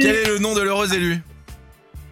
[0.00, 1.22] Quel est le nom de l'heureux élu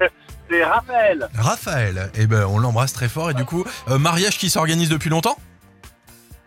[0.50, 1.28] C'est Raphaël.
[1.36, 2.10] Raphaël.
[2.14, 3.30] Eh ben, on l'embrasse très fort.
[3.30, 5.36] Et du coup, euh, mariage qui s'organise depuis longtemps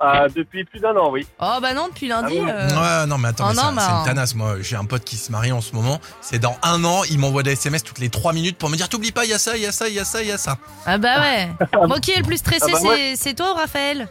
[0.07, 1.25] Ah, depuis plus d'un an, oui.
[1.39, 2.37] Oh bah non, depuis lundi.
[2.45, 4.35] Ah euh, Ouais, non, mais attends, Oh mais non, c'est un- une tanasse.
[4.35, 5.99] Moi, j'ai un pote qui se marie en ce moment.
[6.21, 8.89] C'est dans un an, il m'envoie des SMS toutes les 3 minutes pour me dire
[8.89, 10.27] T'oublies pas, il y a ça, il y a ça, il y a ça, il
[10.27, 10.57] y a ça.
[10.85, 11.49] Ah bah ouais.
[11.87, 13.13] Bon, qui est le plus stressé Ah bah c'est- ouais.
[13.17, 14.07] C'est toi ou Raphaël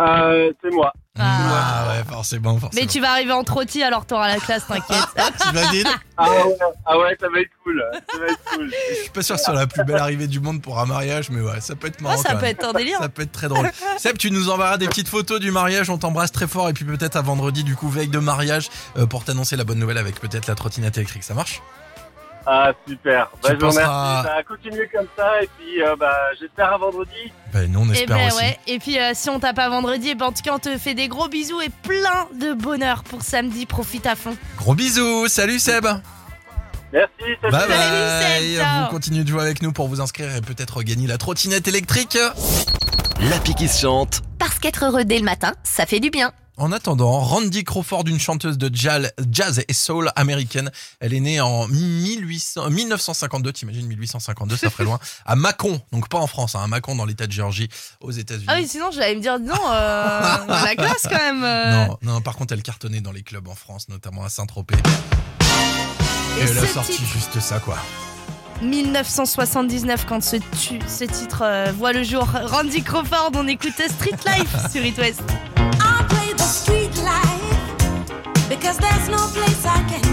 [0.00, 0.92] Euh, c'est moi.
[1.18, 1.88] Ah.
[1.88, 2.80] ouais, forcément, forcément.
[2.82, 4.98] Mais tu vas arriver en trottis alors t'auras la classe, t'inquiète.
[5.40, 6.56] T'imagines Ah ouais,
[6.86, 7.82] ah ouais, ça va être cool.
[8.12, 8.72] Ça va être cool.
[8.90, 10.86] Je suis pas sûr que ce soit la plus belle arrivée du monde pour un
[10.86, 12.16] mariage, mais ouais, ça peut être marrant.
[12.18, 12.50] Oh, ça quand peut même.
[12.52, 12.98] être un délire.
[12.98, 13.70] Ça peut être très drôle.
[13.98, 16.84] Seb, tu nous enverras des petites photos du mariage, on t'embrasse très fort et puis
[16.84, 20.20] peut-être à vendredi du coup veille de mariage euh, pour t'annoncer la bonne nouvelle avec
[20.20, 21.60] peut-être la trottinette électrique, ça marche?
[22.46, 23.30] Ah, super.
[23.42, 23.78] Bah, Tu je vous remercie.
[23.90, 27.10] penseras- Bah, continuez comme ça et puis euh, bah, j'espère à vendredi.
[27.52, 28.36] Ben nous on Et espère ben aussi.
[28.36, 28.58] ouais.
[28.66, 30.78] Et puis euh, si on t'a pas vendredi, eh ben, en tout cas on te
[30.78, 33.66] fait des gros bisous et plein de bonheur pour samedi.
[33.66, 34.36] Profite à fond.
[34.56, 35.86] Gros bisous, salut Seb
[36.90, 37.10] Merci.
[37.42, 37.52] salut.
[37.52, 38.84] Bye bye Seb, ciao.
[38.84, 42.16] Vous continuez de jouer avec nous pour vous inscrire et peut-être gagner la trottinette électrique.
[43.30, 44.22] L'appli qui se chante.
[44.38, 46.32] Parce qu'être heureux dès le matin, ça fait du bien.
[46.60, 51.68] En attendant, Randy Crawford, une chanteuse de jazz, et soul américaine, elle est née en
[51.68, 56.66] 1800, 1952, t'imagines 1852, ça ferait loin, à Macon, donc pas en France, hein, à
[56.66, 57.68] Macon dans l'état de Géorgie,
[58.00, 58.46] aux États-Unis.
[58.48, 61.44] Ah oui, sinon j'allais me dire non, euh, la classe quand même.
[61.44, 61.86] euh.
[61.86, 64.74] Non, non, par contre, elle cartonnait dans les clubs en France, notamment à Saint-Tropez.
[64.74, 67.78] Et, Et elle a sorti titre- juste ça, quoi.
[68.62, 72.26] 1979 quand ce, tu- ce titre euh, voit le jour.
[72.46, 75.22] Randy Crawford, on écoute Street Life sur It West.
[76.48, 78.48] Street life.
[78.48, 80.07] Because there's no place I can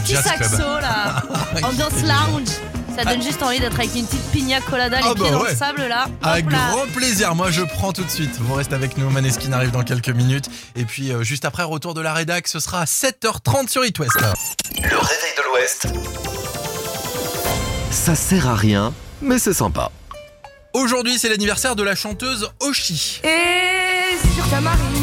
[0.00, 0.42] petit jazz club.
[0.50, 1.22] saxo là,
[1.62, 2.48] ambiance lounge.
[2.96, 5.42] Ça donne juste envie d'être avec une petite pina colada, les Ah pieds bah dans
[5.42, 5.50] ouais.
[5.52, 6.06] le sable là.
[6.22, 6.58] Avec Hop là.
[6.72, 8.32] grand plaisir, moi je prends tout de suite.
[8.40, 10.46] Vous restez avec nous, Maneskin arrive dans quelques minutes.
[10.76, 13.98] Et puis euh, juste après, retour de la rédac, ce sera à 7h30 sur It
[14.00, 14.16] West.
[14.18, 15.86] Le réveil de l'Ouest.
[17.90, 19.90] Ça sert à rien, mais c'est sympa.
[20.72, 23.20] Aujourd'hui, c'est l'anniversaire de la chanteuse Oshi.
[23.24, 24.99] Et sur ta marinière,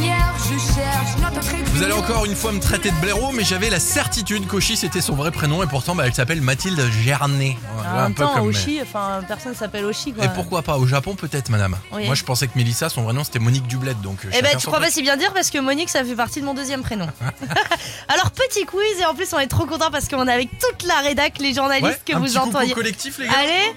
[1.78, 5.00] Vous allez encore une fois me traiter de blaireau, mais j'avais la certitude qu'Oshi c'était
[5.00, 7.50] son vrai prénom et pourtant bah, elle s'appelle Mathilde Gernet.
[7.78, 10.26] Ouais, En même temps, comme- Oshi, enfin personne s'appelle Oshi quoi.
[10.26, 11.78] Et pourquoi pas Au Japon peut-être, madame.
[11.94, 12.08] Oui.
[12.08, 14.26] Moi je pensais que Mélissa, son vrai nom c'était Monique Dublette, donc.
[14.26, 16.42] euh, Eh ben, tu crois pas si bien dire parce que Monique, ça fait partie
[16.42, 17.08] de mon deuxième prénom.
[18.08, 20.84] Alors, petit quiz, et en plus, on est trop content parce qu'on est avec toute
[20.88, 22.74] la rédac, les journalistes Ouais, que un vous petit entendiez.
[22.74, 23.34] collectif, les gars.
[23.40, 23.76] Allez.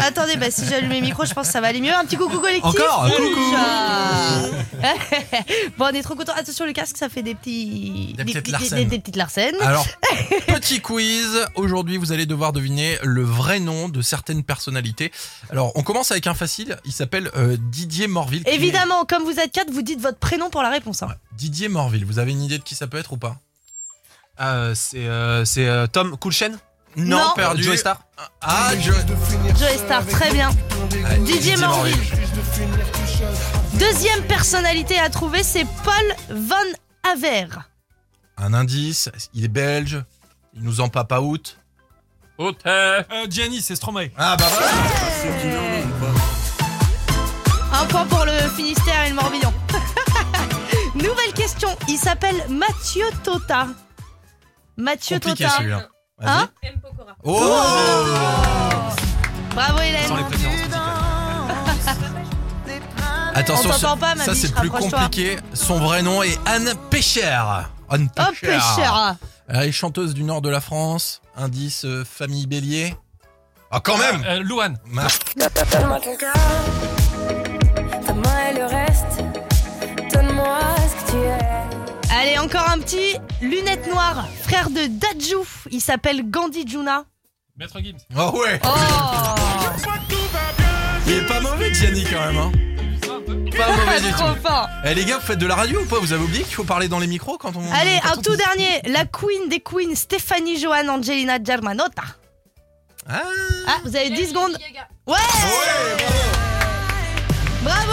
[0.00, 1.92] Attendez, bah, si j'allume mes micros, je pense que ça va aller mieux.
[1.92, 2.64] Un petit coucou collectif.
[2.64, 3.54] Encore coucou.
[5.78, 6.32] Bon, on est trop content.
[6.36, 8.14] Attention, le casque, ça fait des petits.
[8.16, 8.78] Des petites larcènes.
[8.78, 9.56] des- des petites larcènes.
[9.60, 9.86] Alors,
[10.46, 11.44] petit quiz.
[11.54, 15.12] Aujourd'hui, vous allez devoir deviner le vrai nom de certaines personnalités.
[15.50, 16.76] Alors, on commence avec un facile.
[16.84, 18.44] Il s'appelle euh, Didier Morville.
[18.44, 21.02] qui est- Évidemment, comme vous êtes quatre, vous dites votre prénom pour la réponse.
[21.02, 21.08] hein.
[21.32, 22.04] Didier Morville.
[22.04, 23.36] Vous avez une idée de qui ça peut être ou pas?
[24.38, 26.58] Ah, euh, c'est euh, c'est, euh, Tom Coolchen
[26.96, 27.32] Non, Non.
[27.36, 27.62] perdu.
[27.62, 28.00] Joey Star
[28.40, 28.94] Ah, Joe.
[29.58, 30.50] Joey Star, très bien.
[30.92, 31.94] Ouais, Didier Morville.
[33.74, 36.56] Deuxième personnalité à trouver, c'est Paul Van
[37.12, 37.46] Aver.
[38.38, 39.10] Un indice.
[39.34, 40.02] Il est belge.
[40.54, 41.58] Il nous en papa out.
[42.66, 44.08] Euh, Gianni, c'est Stromae.
[44.16, 44.70] Ah bah voilà.
[47.72, 49.52] Un point pour le Finistère et le Morbihan.
[50.94, 51.68] Nouvelle question.
[51.88, 53.68] Il s'appelle Mathieu Tota.
[54.76, 55.88] Mathieu Compliqué Tota.
[56.22, 56.48] Hein
[57.24, 57.40] Oh
[59.54, 60.06] Bravo Hélène.
[60.08, 60.82] Sans les préférences musicales.
[63.34, 64.98] Attention, On t'entend ça- pas, ma ça biche, c'est plus rapproche-toi.
[65.00, 65.36] compliqué.
[65.52, 67.38] Son vrai nom est Anne Pécher.
[67.90, 68.46] Anne Oh Pécher.
[68.46, 69.16] pêcheur.
[69.48, 71.20] Elle est chanteuse du nord de la France.
[71.36, 72.96] Indice euh, famille Bélier.
[73.70, 74.78] Ah quand même Euh, Louane.
[74.86, 76.34] Ma- ton cœur,
[78.54, 78.85] le reste,
[82.18, 83.16] Allez, encore un petit.
[83.42, 84.26] Lunettes noires.
[84.42, 85.36] Frère de Dadju.
[85.70, 87.04] Il s'appelle Gandhi Juna.
[87.58, 87.96] Maître Gims.
[88.16, 88.68] Oh ouais Oh
[91.06, 92.52] Il est pas mauvais Gianni quand même hein.
[93.56, 94.40] Pas mauvais du Trop tout.
[94.46, 94.68] fort.
[94.84, 95.98] Eh les gars, vous faites de la radio ou pas?
[95.98, 97.72] Vous avez oublié qu'il faut parler dans les micros quand on...
[97.72, 98.82] Allez, quand un on- tout dernier.
[98.86, 102.02] La queen des queens, Stéphanie Johan Angelina Germanotta.
[103.08, 103.22] Ah,
[103.68, 104.58] Ah, vous avez 10 secondes.
[105.06, 105.96] Ouais ouais,
[107.62, 107.92] Bravo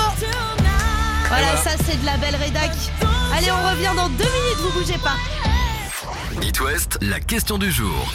[1.29, 1.57] Voilà, voilà.
[1.57, 2.71] ça c'est de la belle rédac.
[3.43, 5.15] Allez, on revient dans deux minutes, vous bougez pas.
[6.41, 8.13] It West, la question du jour.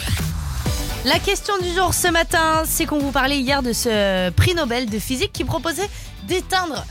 [1.05, 4.89] La question du jour ce matin, c'est qu'on vous parlait hier de ce prix Nobel
[4.89, 5.87] de physique qui proposait
[6.23, 6.83] d'éteindre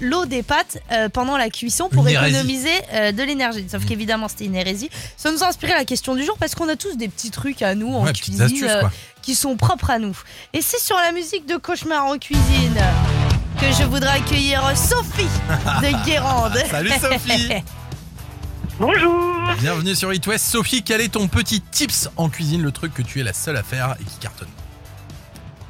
[0.00, 3.66] l'eau des pâtes euh, pendant la cuisson pour économiser euh, de l'énergie.
[3.70, 4.90] Sauf qu'évidemment, c'était une hérésie.
[5.16, 7.62] Ça nous a inspiré la question du jour parce qu'on a tous des petits trucs
[7.62, 8.82] à nous en Ouais, cuisine astuces euh,
[9.22, 10.16] qui sont propres à nous.
[10.52, 12.80] Et c'est sur la musique de Cauchemar en cuisine
[13.58, 15.28] que je voudrais accueillir Sophie
[15.82, 16.56] de Guérande.
[16.66, 17.52] Salut, Sophie.
[18.78, 19.14] Bonjour
[19.60, 20.44] Bienvenue sur It West.
[20.46, 23.56] Sophie, quel est ton petit tips en cuisine, le truc que tu es la seule
[23.56, 24.48] à faire et qui cartonne?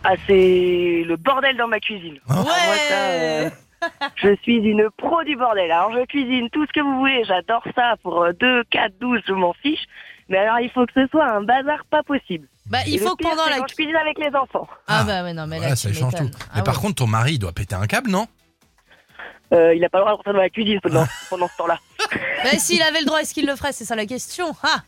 [0.03, 2.19] Ah, c'est le bordel dans ma cuisine.
[2.29, 2.35] Ouais.
[2.35, 3.51] Moi, ça, euh,
[4.17, 5.71] je suis une pro du bordel.
[5.71, 7.23] Alors, je cuisine tout ce que vous voulez.
[7.25, 7.95] J'adore ça.
[8.03, 9.85] Pour euh, 2, 4, 12, je m'en fiche.
[10.29, 12.49] Mais alors, il faut que ce soit un bazar pas possible.
[12.69, 14.35] Bah, il Et le faut que pire, pendant c'est la quand je cuisine avec les
[14.37, 14.67] enfants.
[14.89, 16.25] Ah bah ouais non mais là tu ça change tout.
[16.25, 16.39] m'étonnes.
[16.55, 16.81] Mais Ah par ouais.
[16.83, 18.27] contre, ton mari, il doit péter un câble, non?
[19.53, 21.79] Euh, il n'a pas le droit de rentrer dans la cuisine pendant, pendant ce temps-là.
[22.45, 23.73] Bah, s'il avait le droit, est-ce qu'il le ferait?
[23.73, 24.55] C'est ça la question.
[24.63, 24.83] Ah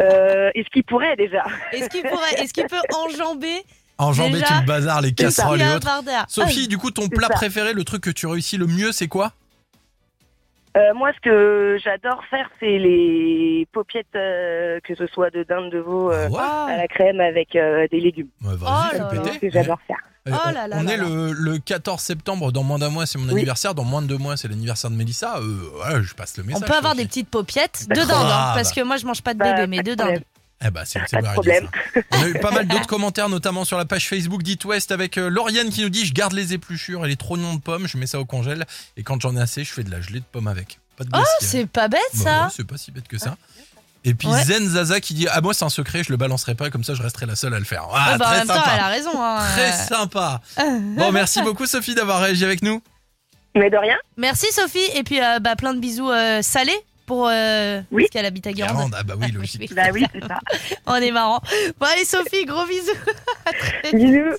[0.00, 1.42] Euh, Est-ce qu'il pourrait déjà?
[1.72, 3.62] Est-ce qu'il pourrait, est-ce qu'il peut enjamber
[3.98, 5.88] Enjamber Déjà, tout le bazar, les casseroles et a autres.
[6.28, 7.34] Sophie, du coup, ton plat ça.
[7.34, 9.32] préféré, le truc que tu réussis le mieux, c'est quoi?
[10.76, 15.70] Euh, moi, ce que j'adore faire, c'est les paupiettes, euh, que ce soit de dinde
[15.70, 16.28] de veau euh.
[16.38, 16.66] Ah.
[16.70, 18.28] à la crème avec euh, des légumes.
[18.44, 19.08] Ouais, Oh Vas-y, là fais là.
[19.10, 19.34] C'est péter.
[19.34, 19.96] ce que j'adore faire.
[20.26, 21.04] Eh, Oh on là là on là est là.
[21.08, 23.32] le, le 14 septembre, dans moins d'un mois, c'est mon Oui.
[23.32, 23.74] anniversaire.
[23.74, 25.38] Dans moins de deux mois, c'est l'anniversaire de Mélissa.
[25.38, 25.42] Euh,
[25.74, 26.68] voilà, je passe le On message.
[26.68, 28.80] peut avoir des petites paupiètes Bah, de dinde, hein, parce bah.
[28.82, 30.22] que moi je mange pas de Bah, bébé, mais pas de de problème.
[30.64, 31.68] Eh bah, c'est Pas de vrai, problème.
[31.94, 32.00] ça.
[32.12, 35.16] On a eu pas mal d'autres commentaires, notamment sur la page Facebook d'It West avec
[35.16, 37.96] euh, Lauriane qui nous dit Je garde les épluchures et les trognons de pommes, je
[37.96, 40.24] mets ça au congèle et quand j'en ai assez, je fais de la gelée de
[40.30, 40.78] pommes avec.
[40.96, 43.36] Pas de Oh, c'est pas bête Bah ça ouais, c'est pas si bête que ça.
[44.04, 44.44] Et puis Ouais.
[44.44, 46.94] Zen Zaza qui dit Ah, moi, c'est un secret, je le balancerai pas, comme ça,
[46.94, 47.86] je resterai la seule à le faire.
[47.92, 48.70] Ah, Oh, bah, en très même temps, sympa.
[48.74, 49.10] elle a raison.
[49.14, 49.38] hein.
[49.54, 50.40] Très sympa.
[50.96, 52.82] Bon, merci beaucoup, Sophie, d'avoir réagi avec nous.
[53.54, 53.96] Mais de rien.
[54.16, 56.78] Merci Sophie, et puis euh, bah, plein de bisous euh, salés
[57.10, 58.04] pour euh, Oui.
[58.04, 58.76] parce qu'elle habite à Guérande.
[58.76, 59.74] Guérande, ah bah oui, logique.
[59.74, 60.38] Bah oui, c'est ça.
[60.86, 61.40] On est marrant.
[61.80, 62.92] Bon allez Sophie, gros bisous.
[63.92, 64.36] Bisous.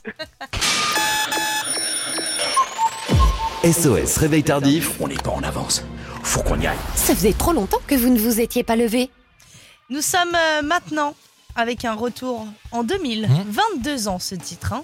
[3.69, 4.91] SOS, réveil tardif.
[5.01, 5.83] On n'est pas en avance.
[6.23, 6.77] Faut qu'on y aille.
[6.95, 9.09] Ça faisait trop longtemps que vous ne vous étiez pas levé.
[9.89, 11.13] Nous sommes euh, maintenant
[11.57, 13.27] avec un retour en 2000.
[13.27, 13.43] Mmh.
[13.79, 14.71] 22 ans ce titre.
[14.71, 14.83] hein.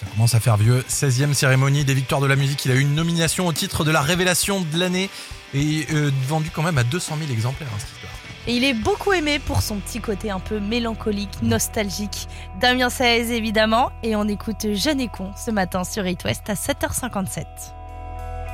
[0.00, 0.82] Ça commence à faire vieux.
[0.88, 2.64] 16e cérémonie des victoires de la musique.
[2.64, 5.10] Il a eu une nomination au titre de la révélation de l'année
[5.54, 7.68] et euh, vendu quand même à 200 000 exemplaires.
[7.74, 8.12] hein, cette histoire.
[8.46, 12.26] Et il est beaucoup aimé pour son petit côté un peu mélancolique, nostalgique.
[12.58, 13.92] Damien Saez évidemment.
[14.02, 17.44] Et on écoute Jeune et con ce matin sur It West à 7h57.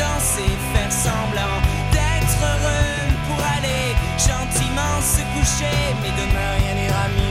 [0.00, 1.56] danser, faire semblant
[1.92, 3.84] d'être heureux pour aller
[4.16, 5.78] gentiment se coucher.
[6.02, 7.29] Mais demain rien n'ira mieux.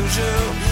[0.00, 0.69] Toujours.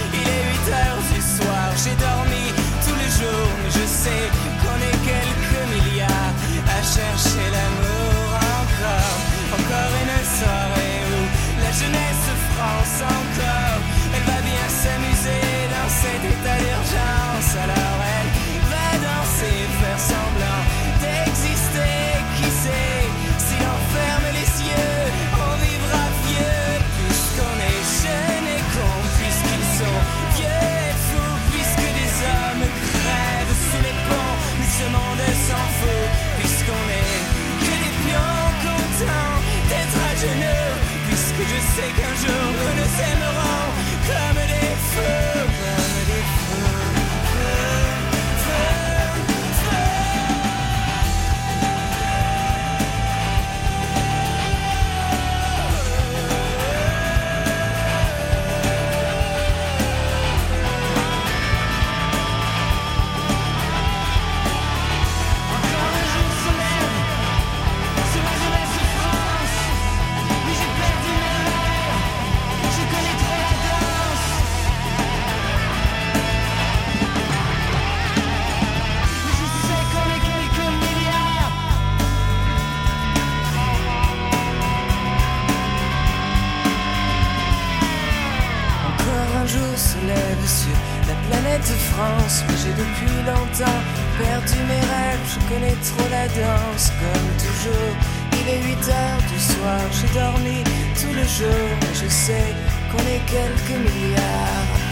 [90.45, 90.77] Sur
[91.07, 93.81] la planète France, mais j'ai depuis longtemps
[94.17, 95.25] perdu mes rêves.
[95.33, 97.95] Je connais trop la danse, comme toujours.
[98.33, 100.63] Il est 8 heures du soir, j'ai dormi
[100.95, 102.53] tout le jour, mais je sais
[102.91, 104.89] qu'on est quelques milliards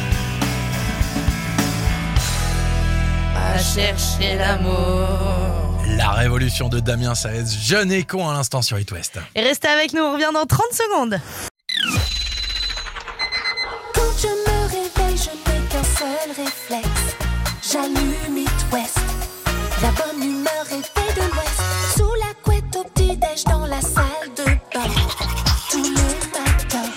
[3.35, 5.77] à chercher l'amour.
[5.97, 9.19] La révolution de Damien Saez, jeune et con à l'instant sur It West.
[9.35, 11.19] Et restez avec nous, on revient dans 30 secondes.
[17.63, 18.99] J'allume It West.
[19.81, 21.61] La bonne humeur est de l'Ouest.
[21.97, 24.87] Sous la couette au petit-déj dans la salle de bain.
[25.71, 26.91] Tous les matins.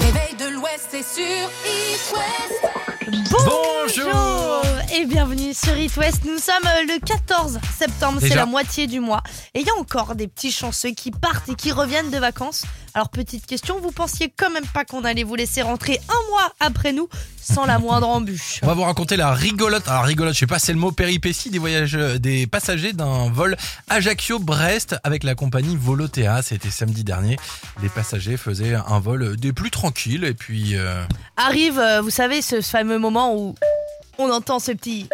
[0.00, 3.32] Réveil de l'Ouest, c'est sur East West.
[3.32, 4.62] Bonjour
[4.94, 6.24] et bienvenue sur It West.
[6.24, 9.22] Nous sommes euh, le 14 septembre, c'est la moitié du mois.
[9.52, 12.64] Et il y a encore des petits chanceux qui partent et qui reviennent de vacances.
[12.92, 16.52] Alors petite question, vous pensiez quand même pas qu'on allait vous laisser rentrer un mois
[16.60, 17.08] après nous
[17.40, 18.60] sans la moindre embûche?
[18.62, 19.88] On va vous raconter la rigolote.
[19.88, 23.56] Alors rigolote, je sais pas, c'est le mot péripétie des voyages des passagers d'un vol
[23.90, 26.42] Ajaccio-Brest avec la compagnie Volotea.
[26.42, 27.36] C'était samedi dernier.
[27.82, 31.04] Les passagers faisaient un vol des plus tranquilles et puis euh,
[31.36, 33.56] Arrive, euh, vous savez, ce fameux moment où
[34.18, 35.08] on entend ce petit...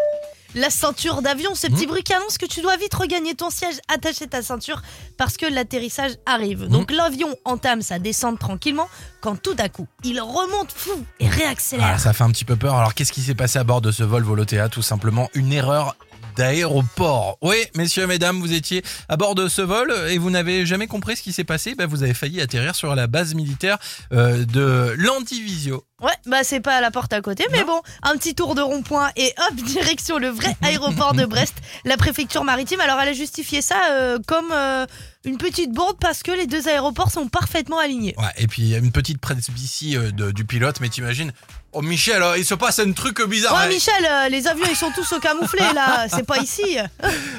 [0.56, 3.76] La ceinture d'avion, ce petit bruit qui annonce que tu dois vite regagner ton siège,
[3.86, 4.82] attacher ta ceinture
[5.16, 6.66] parce que l'atterrissage arrive.
[6.66, 8.88] Donc l'avion entame sa descente tranquillement
[9.20, 11.92] quand tout d'un coup, il remonte fou et réaccélère.
[11.94, 12.74] ah, ça fait un petit peu peur.
[12.74, 15.94] Alors qu'est-ce qui s'est passé à bord de ce vol Volotea Tout simplement une erreur
[16.40, 17.36] d'aéroport.
[17.42, 21.16] Oui, messieurs, mesdames, vous étiez à bord de ce vol et vous n'avez jamais compris
[21.16, 21.74] ce qui s'est passé.
[21.74, 23.76] Ben, vous avez failli atterrir sur la base militaire
[24.14, 25.84] euh, de Landivisio.
[26.00, 28.62] Ouais, bah c'est pas à la porte à côté, mais bon, un petit tour de
[28.62, 32.80] rond-point et hop, direction le vrai aéroport de Brest, la préfecture maritime.
[32.80, 34.86] Alors elle a justifié ça euh, comme euh,
[35.24, 38.14] une petite bourde parce que les deux aéroports sont parfaitement alignés.
[38.18, 41.32] Ouais, et puis une petite presbytie euh, de- du pilote, mais t'imagines
[41.72, 43.54] Oh Michel, euh, il se passe un truc bizarre.
[43.54, 43.68] Ouais, hein.
[43.68, 46.78] Michel, euh, les avions ils sont tous au camouflé là, c'est pas ici.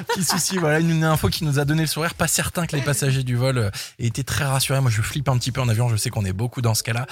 [0.08, 2.14] Petit souci, voilà une info qui nous a donné le sourire.
[2.14, 4.80] Pas certain que les passagers du vol euh, aient été très rassurés.
[4.80, 5.90] Moi, je flippe un petit peu en avion.
[5.90, 7.06] Je sais qu'on est beaucoup dans ce cas-là.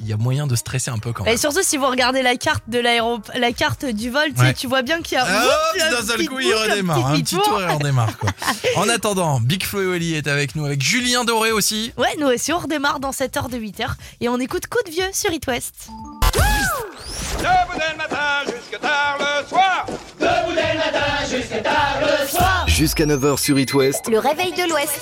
[0.00, 1.34] Il y a moyen de stresser un peu quand même.
[1.34, 4.42] Et surtout si vous regardez la carte de l'aéroport, la carte du vol, tu sais,
[4.42, 4.54] Ouais.
[4.54, 5.24] tu vois bien qu'il y a.
[5.26, 7.06] Ah, Oups, hop, il y a d'un seul petite coup, il boucle, redémarre.
[7.08, 7.60] Un petit petit tour.
[7.68, 8.16] on redémarre.
[8.18, 8.30] Quoi.
[8.76, 11.92] En attendant, Big Flo et Oli est avec nous, avec Julien Doré aussi.
[11.96, 13.86] Ouais, nous aussi on redémarre dans cette heure de 8h
[14.20, 15.88] et on écoute Coup de vieux sur It West.
[17.38, 19.86] Debout dès le matin jusque tard le soir.
[20.18, 22.09] Debout dès le matin jusque tard le soir.
[22.80, 24.08] Jusqu'à 9h sur It West.
[24.10, 24.98] Le réveil de l'Ouest.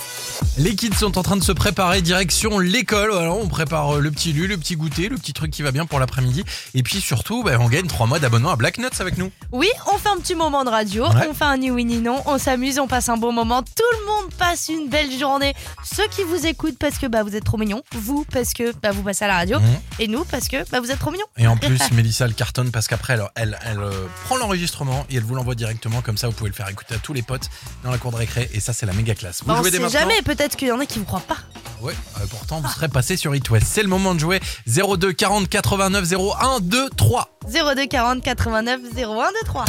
[0.59, 3.13] Les kids sont en train de se préparer direction l'école.
[3.17, 5.71] Alors, on prépare euh, le petit lu, le petit goûter, le petit truc qui va
[5.71, 6.45] bien pour l'après-midi.
[6.75, 9.31] Et puis surtout, bah, on gagne 3 mois d'abonnement à Black Nuts avec nous.
[9.53, 11.29] Oui, on fait un petit moment de radio, Ouais.
[11.31, 13.85] on fait un ni oui ni non, on s'amuse, on passe un bon moment, tout
[14.01, 15.55] le monde passe une belle journée.
[15.85, 18.91] Ceux qui vous écoutent parce que bah, vous êtes trop mignons, vous parce que bah,
[18.91, 19.67] vous passez à la radio, Mhm.
[20.01, 21.27] et nous parce que bah, vous êtes trop mignons.
[21.37, 23.91] Et en plus, Mélissa le cartonne parce qu'après, elle, elle, elle, euh,
[24.25, 26.01] prend l'enregistrement et elle vous l'envoie directement.
[26.03, 27.49] Comme ça, vous pouvez le faire écouter à tous les potes
[27.85, 28.49] dans la cour de récré.
[28.53, 29.43] Et ça, c'est la méga classe.
[29.45, 31.21] Vous on jouez dès sait maintenant jamais, peut-être qu'il y en a qui vous croient
[31.21, 31.37] pas.
[31.81, 33.67] Ouais, euh, pourtant, vous serez passé sur It West.
[33.71, 37.39] C'est le moment de jouer 02 40 89 01 2 3.
[37.47, 39.65] 02 40 89 01 23.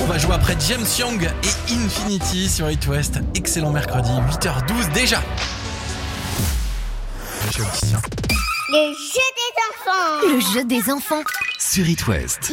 [0.00, 3.18] On va jouer après James Young et Infinity sur It West.
[3.34, 5.22] Excellent mercredi, 8h12 déjà.
[7.52, 7.62] Je.
[8.68, 10.28] Le jeu des enfants.
[10.28, 11.22] Le jeu des enfants.
[11.58, 12.52] Sur It West.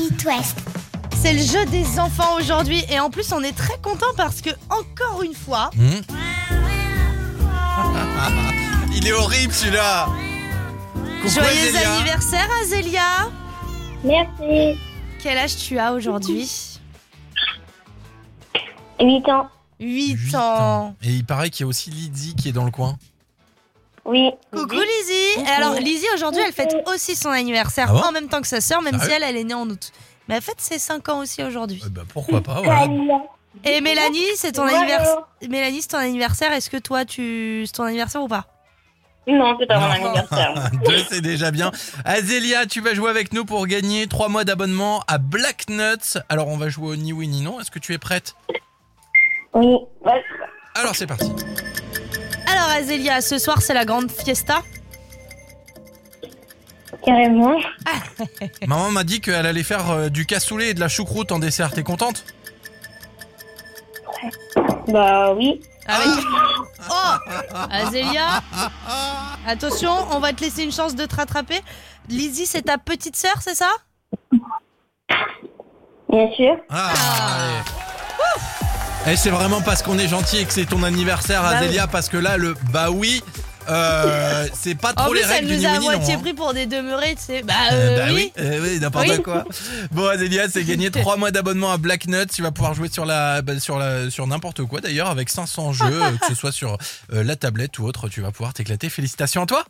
[1.23, 4.49] C'est le jeu des enfants aujourd'hui et en plus on est très content parce que
[4.69, 6.01] encore une fois, Hmm
[8.93, 10.09] Il est horrible celui-là.
[11.25, 11.95] Joyeux Azélia.
[11.95, 13.29] anniversaire Azélia.
[14.03, 14.77] Merci.
[15.21, 16.51] Quel âge tu as aujourd'hui
[18.99, 19.47] 8 ans.
[19.79, 20.93] 8 ans.
[21.03, 22.97] Et il paraît qu'il y a aussi Lydie qui est dans le coin.
[24.03, 24.29] Oui.
[24.51, 28.27] Coucou Lizzie Et alors Lizzie aujourd'hui elle fête aussi son anniversaire Ah bon en même
[28.27, 29.93] temps que sa sœur même si elle elle est née en août.
[30.27, 31.81] Mais elle fête ses 5 ans aussi aujourd'hui.
[31.85, 32.87] Eh ben, pourquoi pas, voilà.
[33.65, 35.27] Et Mélanie c'est ton anniversaire.
[35.47, 36.51] Mélanie c'est ton anniversaire.
[36.53, 38.47] Est-ce que toi tu c'est ton anniversaire ou pas?
[39.27, 40.69] Non, c'est pas mon anniversaire.
[40.85, 41.71] Deux, c'est déjà bien.
[42.03, 46.17] Azélia, tu vas jouer avec nous pour gagner 3 mois d'abonnement à Black Nuts.
[46.27, 47.61] Alors, on va jouer au ni oui ni non.
[47.61, 48.35] Est-ce que tu es prête?
[49.53, 49.77] Oui.
[50.75, 51.31] Alors, c'est parti.
[52.45, 54.61] Alors Azélia ce soir c'est la grande fiesta.
[57.05, 57.55] Carrément.
[58.67, 61.71] Maman m'a dit qu'elle allait faire euh, du cassoulet et de la choucroute en dessert.
[61.71, 62.25] T'es contente?
[64.87, 65.61] Bah oui.
[65.85, 66.07] Avec...
[66.89, 68.41] Oh Azélia
[69.45, 71.59] Attention, on va te laisser une chance de te rattraper.
[72.09, 73.69] Lizzie, c'est ta petite sœur, c'est ça?
[76.09, 76.55] Bien sûr.
[76.69, 76.93] Ah,
[77.35, 79.11] allez.
[79.11, 82.07] Eh, c'est vraiment parce qu'on est gentil et que c'est ton anniversaire, Bah Azélia, parce
[82.07, 83.21] que là, le bah oui,
[83.69, 86.17] euh, c'est pas En trop plus, les elle règles du nous ni a à moitié
[86.17, 87.43] pris pour des demeurés, tu sais.
[87.43, 88.31] Bah, Euh, euh, bah oui.
[88.37, 89.21] oui, euh, oui, n'importe Oui.
[89.21, 89.45] quoi.
[89.91, 92.25] Bon, Azélia, c'est gagné 3 mois d'abonnement à Black Nuts.
[92.33, 95.73] Tu vas pouvoir jouer sur la, bah, sur la, sur n'importe quoi d'ailleurs, avec 500
[95.73, 96.77] jeux, euh, que ce soit sur
[97.13, 98.09] euh, la tablette ou autre.
[98.09, 98.89] Tu vas pouvoir t'éclater.
[98.89, 99.63] Félicitations à toi.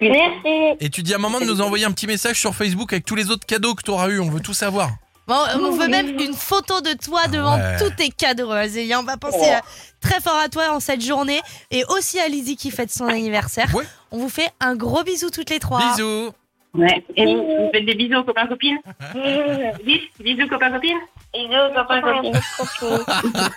[0.00, 0.76] Merci.
[0.80, 3.14] Et tu dis à maman de nous envoyer un petit message sur Facebook avec tous
[3.14, 4.18] les autres cadeaux que tu auras eu.
[4.20, 4.90] On veut tout savoir.
[5.26, 7.76] Bon, on veut même une photo de toi devant ouais.
[7.78, 9.00] tous tes cadeaux, Azélia.
[9.00, 9.60] On va penser euh,
[10.00, 13.68] très fort à toi en cette journée et aussi à Lizzie qui fête son anniversaire.
[14.10, 15.80] On vous fait un gros bisou toutes les trois.
[15.92, 16.30] Bisous.
[16.74, 17.04] Ouais.
[17.16, 18.78] Et vous, vous faites des bisous aux copains copines
[19.84, 20.98] Bis, Bisous copains copines
[21.32, 22.40] Bisous copains copines.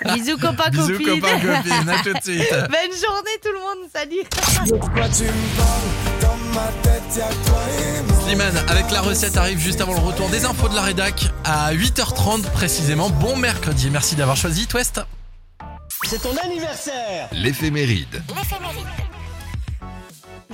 [0.14, 1.22] Bisous copains Bisous copines.
[1.22, 1.90] copains copines.
[1.90, 2.50] À tout de suite.
[2.52, 3.90] Bonne journée tout le monde.
[3.92, 4.24] Salut.
[8.24, 11.74] Slimane avec la recette arrive juste avant le retour des infos de la rédac à
[11.74, 13.10] 8h30 précisément.
[13.10, 13.90] Bon mercredi.
[13.90, 15.02] Merci d'avoir choisi It West.
[16.04, 18.22] C'est ton anniversaire L'éphéméride.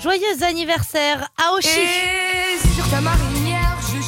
[0.01, 1.69] Joyeux anniversaire à Oshi.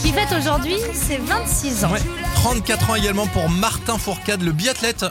[0.02, 1.92] Qui fête aujourd'hui ses 26 ans.
[1.92, 2.02] Ouais.
[2.36, 5.06] 34 ans également pour Martin Fourcade, le biathlète.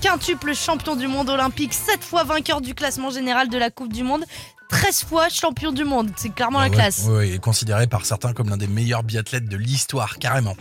[0.00, 4.02] Quintuple champion du monde olympique, 7 fois vainqueur du classement général de la Coupe du
[4.02, 4.24] Monde,
[4.72, 6.10] 13 fois champion du monde.
[6.16, 7.04] C'est clairement la ouais, classe.
[7.08, 10.56] ouais, il est considéré par certains comme l'un des meilleurs biathlètes de l'histoire, carrément.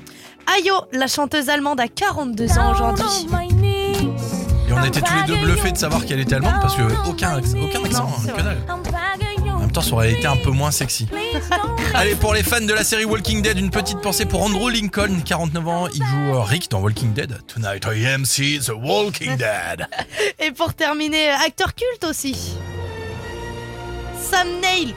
[0.57, 3.05] Ayo, la chanteuse allemande, a 42 ans aujourd'hui.
[4.69, 7.39] Et on était tous les deux bluffés de savoir qu'elle était allemande parce que aucun,
[7.39, 8.57] aucun accent, Non, hein, que dalle.
[9.59, 11.07] même temps, ça aurait été un peu moins sexy.
[11.93, 15.21] Allez, pour les fans de la série Walking Dead, une petite pensée pour Andrew Lincoln,
[15.23, 15.87] 49 ans.
[15.87, 17.37] Il joue euh, Rick dans Walking Dead.
[17.47, 19.87] Tonight I am see the Walking Dead.
[20.39, 22.55] Et pour terminer, acteur culte aussi.
[24.31, 24.93] Sam Neill,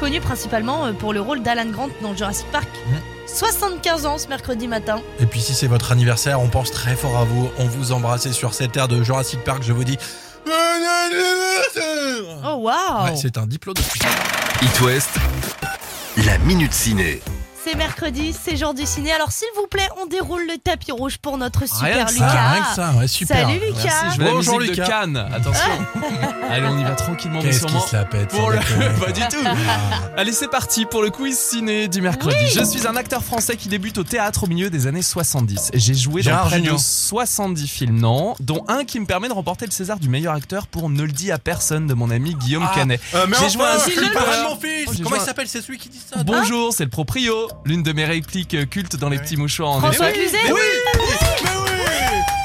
[0.00, 2.68] connu principalement euh, pour le rôle d'Alan Grant dans Jurassic Park.
[3.26, 5.00] 75 ans ce mercredi matin.
[5.20, 7.48] Et puis si c'est votre anniversaire, on pense très fort à vous.
[7.58, 9.96] On vous embrasse sur cette aire de Jurassic Park, je vous dis...
[10.44, 13.76] Bon anniversaire Oh waouh Ouais, c'est un diplôme.
[14.60, 15.10] It West,
[16.26, 17.20] la minute ciné.
[17.64, 19.10] C'est mercredi, c'est jour du ciné.
[19.12, 22.26] Alors s'il vous plaît, on déroule le tapis rouge pour notre super Rien que ça,
[22.26, 22.50] Lucas.
[22.52, 23.36] rien que ça, ouais, super.
[23.48, 23.74] Salut Lucas.
[23.84, 24.86] Merci, je veux la Bonjour, musique de Lucas.
[24.86, 25.16] Cannes.
[25.16, 25.86] Attention.
[26.50, 27.86] Allez, on y va tranquillement mais Qu'est-ce qui sûrement.
[27.86, 28.58] se la pète Pour le...
[29.00, 29.48] Pas du tout.
[30.14, 32.36] Allez, c'est parti pour le quiz ciné du mercredi.
[32.52, 35.70] Je suis un acteur français qui débute au théâtre au milieu des années 70.
[35.72, 39.32] J'ai joué dans Gérard près de 70 films, non, dont un qui me permet de
[39.32, 42.34] remporter le César du meilleur acteur pour Ne le dis à personne de mon ami
[42.34, 43.00] Guillaume Ah, Canet.
[43.14, 45.48] euh, mais J'ai enfin, joué un Comment il s'appelle?
[45.48, 47.48] C'est celui qui dit ça Bonjour, c'est le proprio.
[47.64, 50.10] L'une de mes répliques cultes dans les petits mouchoirs en François.
[50.12, 50.60] Cluzet oui Mais oui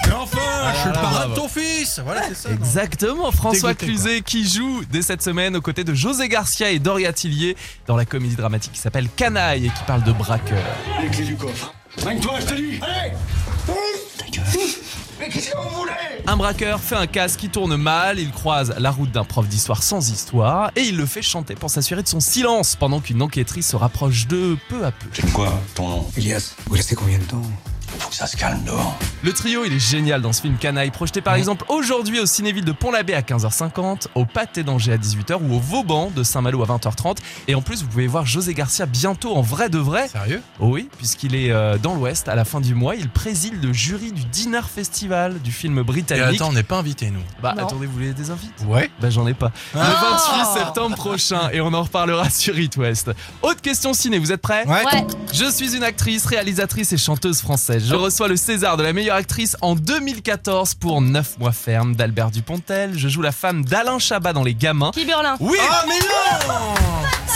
[0.07, 2.49] Mais enfin, Ah, je suis le parrain de ton fils Voilà, c'est ça.
[2.49, 6.69] non Exactement, François Dégoûté, Cluzet qui joue dès cette semaine aux côtés de José Garcia
[6.71, 7.57] et Doria Tillier
[7.87, 10.63] dans la comédie dramatique qui s'appelle Canaille et qui parle de braqueur.
[11.01, 11.73] Les clés du coffre.
[12.05, 13.13] Magne-toi, je te dis Allez
[14.17, 14.45] Ta gueule
[15.19, 15.91] Mais qu'est-ce que vous voulez?
[16.27, 19.83] Un braqueur fait un casse qui tourne mal, il croise la route d'un prof d'histoire
[19.83, 23.67] sans histoire et il le fait chanter pour s'assurer de son silence pendant qu'une enquêtrice
[23.67, 25.07] se rapproche d'eux peu à peu.
[25.11, 26.11] J'aime quoi, ton nom?
[26.17, 27.41] Elias, vous restez combien de temps?
[28.09, 28.97] Faut que ça se calme dehors.
[29.21, 32.65] Le trio, il est génial dans ce film Canaille, projeté par exemple aujourd'hui au Cinéville
[32.65, 36.65] de Pont-l'Abbé à 15h50, au Pâté d'Angers à 18h ou au Vauban de Saint-Malo à
[36.65, 37.17] 20h30.
[37.47, 40.07] Et en plus, vous pouvez voir José Garcia bientôt en vrai de vrai.
[40.07, 40.41] Sérieux?
[40.59, 42.95] Oui, puisqu'il est euh, dans l'Ouest à la fin du mois.
[42.95, 46.41] Il préside le jury du Dinner Festival du film Et britannique.
[46.41, 47.21] attends, on n'est pas invités, nous.
[47.43, 47.67] bah Non.
[47.67, 48.89] attendez, vous voulez des invites Ouais.
[48.99, 49.51] Bah j'en ai pas.
[49.75, 49.83] Ah.
[49.87, 53.11] Le 28 septembre prochain et on en reparlera sur It West.
[53.43, 54.65] Autre question ciné, vous êtes prêts?
[54.65, 54.83] Ouais.
[54.91, 55.05] Ouais.
[55.31, 57.85] Je suis une actrice, réalisatrice et chanteuse française.
[57.87, 62.31] Je reçois le César de la meilleure actrice en 2014 pour 9 mois ferme d'Albert
[62.31, 62.97] Dupontel.
[62.97, 64.91] Je joue la femme d'Alain Chabat dans Les Gamins.
[64.93, 66.73] Qui Berlin Oui Ah, mais non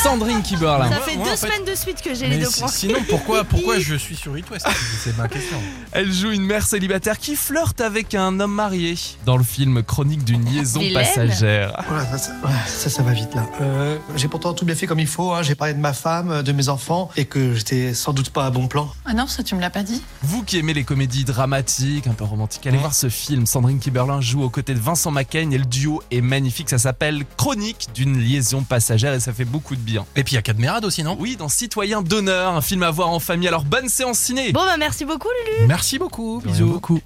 [0.03, 0.89] Sandrine Kiberlin.
[0.89, 1.37] Ça fait deux en fait.
[1.37, 2.67] semaines de suite que j'ai les Mais deux si- points.
[2.67, 4.67] sinon, pourquoi, pourquoi je suis sur It West
[5.01, 5.57] C'est ma question.
[5.93, 8.95] Elle joue une mère célibataire qui flirte avec un homme marié
[9.25, 11.81] dans le film Chronique d'une liaison passagère.
[11.87, 13.45] Voilà, ça, ça- ouais, ça, ça va vite là.
[13.61, 15.31] Euh, j'ai pourtant tout bien fait comme il faut.
[15.31, 15.41] hein.
[15.43, 18.49] J'ai parlé de ma femme, de mes enfants et que j'étais sans doute pas à
[18.49, 18.91] bon plan.
[19.05, 20.01] Ah non, ça tu me l'as pas dit.
[20.23, 23.47] Vous qui aimez les comédies dramatiques, un peu romantiques, allez voir ce film.
[23.47, 26.69] Sandrine Kiberlin joue aux côtés de Vincent Macaigne et le duo est magnifique.
[26.69, 30.05] Ça s'appelle Chronique d'une liaison passagère et ça fait beaucoup de bien.
[30.15, 31.17] Et puis il y a Cadmerade aussi, non?
[31.19, 33.47] Oui, dans Citoyen d'honneur, un film à voir en famille.
[33.47, 34.51] Alors bonne séance ciné.
[34.51, 35.65] Bon bah merci beaucoup Lulu.
[35.65, 36.39] Merci beaucoup.
[36.45, 36.67] Bisous.
[36.67, 37.01] beaucoup.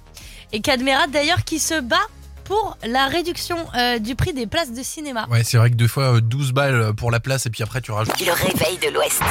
[0.52, 1.96] Et Cadmerade d'ailleurs qui se bat
[2.44, 5.26] pour la réduction euh, du prix des places de cinéma.
[5.30, 7.80] Ouais, c'est vrai que deux fois euh, 12 balles pour la place et puis après
[7.80, 8.12] tu rajoutes.
[8.20, 9.22] Le réveil de l'Ouest.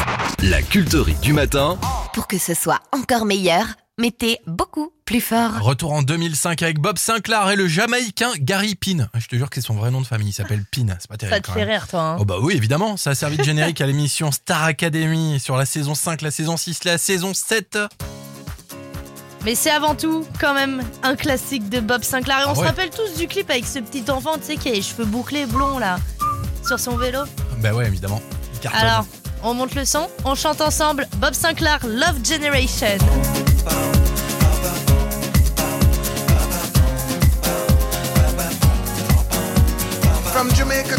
[0.42, 1.78] La culterie du matin,
[2.14, 3.66] Pour que ce soit encore meilleur,
[4.00, 5.60] mettez beaucoup plus fort.
[5.62, 9.08] Retour en 2005 avec Bob Sinclair et le Jamaïcain Gary Pin.
[9.18, 10.86] Je te jure que c'est son vrai nom de famille, il s'appelle Pin.
[11.00, 11.36] C'est pas terrible.
[11.36, 11.70] Ça te quand fait même.
[11.70, 12.02] rire toi.
[12.02, 12.96] hein Oh bah oui, évidemment.
[12.98, 16.58] Ça a servi de générique à l'émission Star Academy sur la saison 5, la saison
[16.58, 17.80] 6, la saison 7.
[19.46, 22.42] Mais c'est avant tout quand même un classique de Bob Sinclair.
[22.42, 22.68] Et on Ah se ouais.
[22.68, 25.46] rappelle tous du clip avec ce petit enfant, tu sais, qui a les cheveux bouclés
[25.46, 25.98] blonds là,
[26.66, 27.22] sur son vélo.
[27.62, 28.22] Bah ouais, évidemment.
[28.74, 29.06] Alors,
[29.44, 32.98] on monte le son, on chante ensemble Bob Sinclair Love Generation.
[40.34, 40.97] From Jamaica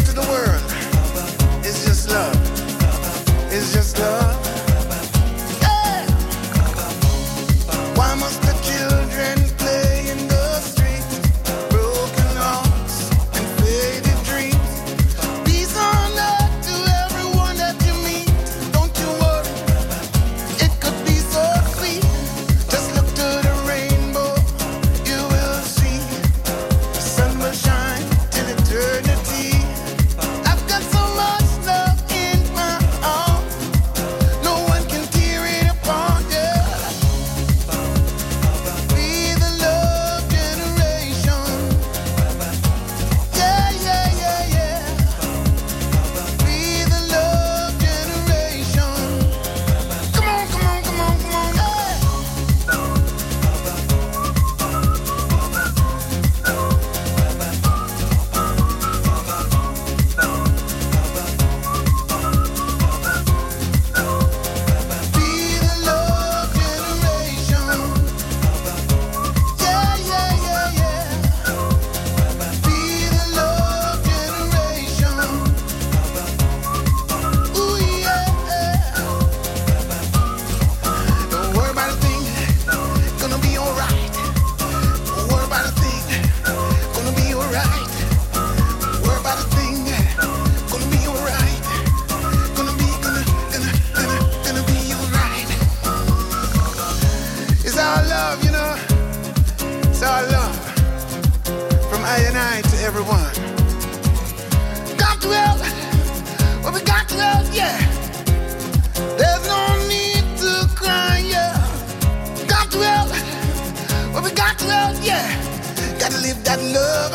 [116.09, 117.13] To live that love.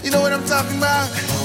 [0.04, 1.35] you know what I'm talking about?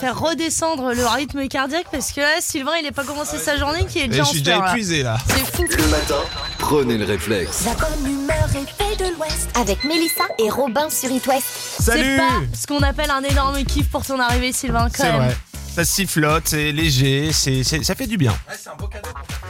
[0.00, 3.84] Faire redescendre le rythme cardiaque parce que là, Sylvain, il n'est pas commencé sa journée,
[3.86, 5.18] qui est déjà en je suis déjà épuisé, là.
[5.28, 5.64] C'est fou.
[5.68, 6.14] Le matin,
[6.58, 7.64] prenez le réflexe.
[7.66, 9.48] La bonne humeur est faite de l'Ouest.
[9.60, 11.44] Avec Mélissa et Robin sur It West.
[11.80, 12.28] C'est pas
[12.58, 15.16] ce qu'on appelle un énorme kiff pour ton arrivée, Sylvain, quand C'est même.
[15.22, 15.36] vrai.
[15.80, 18.34] Ça sifflote, c'est léger, c'est, c'est- ça fait du bien.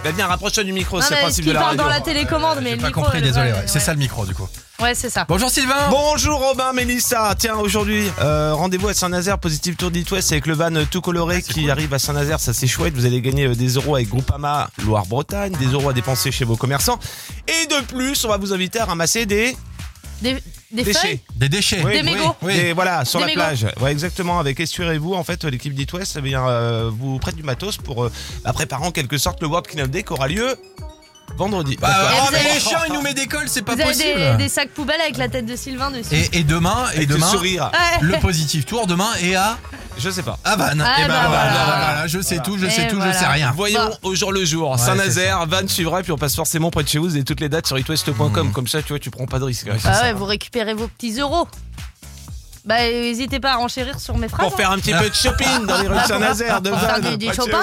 [0.04, 1.82] Bah viens, rapproche-toi du micro, c'est le principe de la parle radio.
[1.82, 3.02] dans la télécommande, mais le Pas micro.
[3.02, 3.50] compris, désolé.
[3.50, 3.64] ouais.
[3.66, 4.48] C'est ça le micro du coup.
[4.80, 5.24] Ouais, c'est ça.
[5.28, 5.88] Bonjour Sylvain.
[5.90, 7.34] Bonjour Robin, Mélissa.
[7.36, 11.00] Tiens, aujourd'hui, euh, rendez-vous à Saint-Nazaire, Positive Tour d'It West avec le van euh, tout
[11.00, 12.38] coloré qui arrive à Saint-Nazaire.
[12.38, 12.94] Ça, c'est chouette.
[12.94, 16.56] Vous allez gagner euh, des euros avec Groupama Loire-Bretagne, des euros à dépenser chez vos
[16.56, 17.00] commerçants.
[17.48, 19.56] Et de plus, on va vous inviter à ramasser des
[20.22, 20.40] Des,
[20.72, 20.98] des déchets.
[21.00, 21.82] feuilles Des déchets.
[21.82, 22.34] Des mégots.
[22.42, 23.40] Des- voilà, sur Des la mégots.
[23.40, 23.66] plage.
[23.80, 24.38] Ouais, exactement.
[24.38, 28.04] Avec Essurez-vous, en fait, l'équipe d'It West eh bien, euh, vous prête du matos pour
[28.04, 28.12] euh,
[28.44, 30.56] bah, préparer en quelque sorte le World Cleanup Day qui aura lieu
[31.36, 31.76] vendredi.
[31.80, 31.88] Bah,
[32.22, 34.18] oh, mais avez- les chiens, ils nous mettent des cols, c'est pas Vous avez possible.
[34.18, 36.14] des, des sacs poubelles avec la tête de Sylvain dessus.
[36.14, 37.70] Et, et demain, et Avec le demain, sourire.
[37.72, 37.98] Ouais.
[38.02, 39.56] le positif tour demain et à
[40.02, 40.38] Je sais pas.
[40.44, 40.84] à Vannes.
[40.86, 41.76] Ah, et ben bah, voilà, voilà.
[41.92, 43.12] voilà, je sais tout, je Et sais tout, voilà.
[43.12, 43.52] je sais rien.
[43.54, 43.98] Voyons Bah.
[44.02, 44.70] au jour le jour.
[44.72, 47.04] Ouais, Saint-Nazaire, Van suivra, puis on passe forcément près de chez vous.
[47.06, 48.52] Vous avez toutes les dates sur itwest.com.
[48.52, 49.66] Comme ça, tu vois, tu prends pas de risque.
[49.84, 51.46] Ah ouais, vous récupérez vos petits euros.
[52.66, 54.46] Bah, n'hésitez pas à renchérir sur mes phrases.
[54.46, 57.00] Pour faire un petit peu de shopping dans les rues de Saint-Nazaire, de Pour faire
[57.00, 57.10] Vannes.
[57.12, 57.54] du, du de shopping,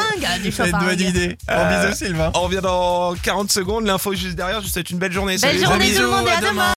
[0.41, 1.37] du bonne idée.
[1.47, 2.31] Bon Euh, bisous Sylvain.
[2.33, 3.85] On revient dans 40 secondes.
[3.85, 4.59] L'info juste derrière.
[4.59, 5.33] Je vous souhaite une belle journée.
[5.37, 5.63] Belle Salut.
[5.65, 6.63] journée Bisous, tout le monde et à demain.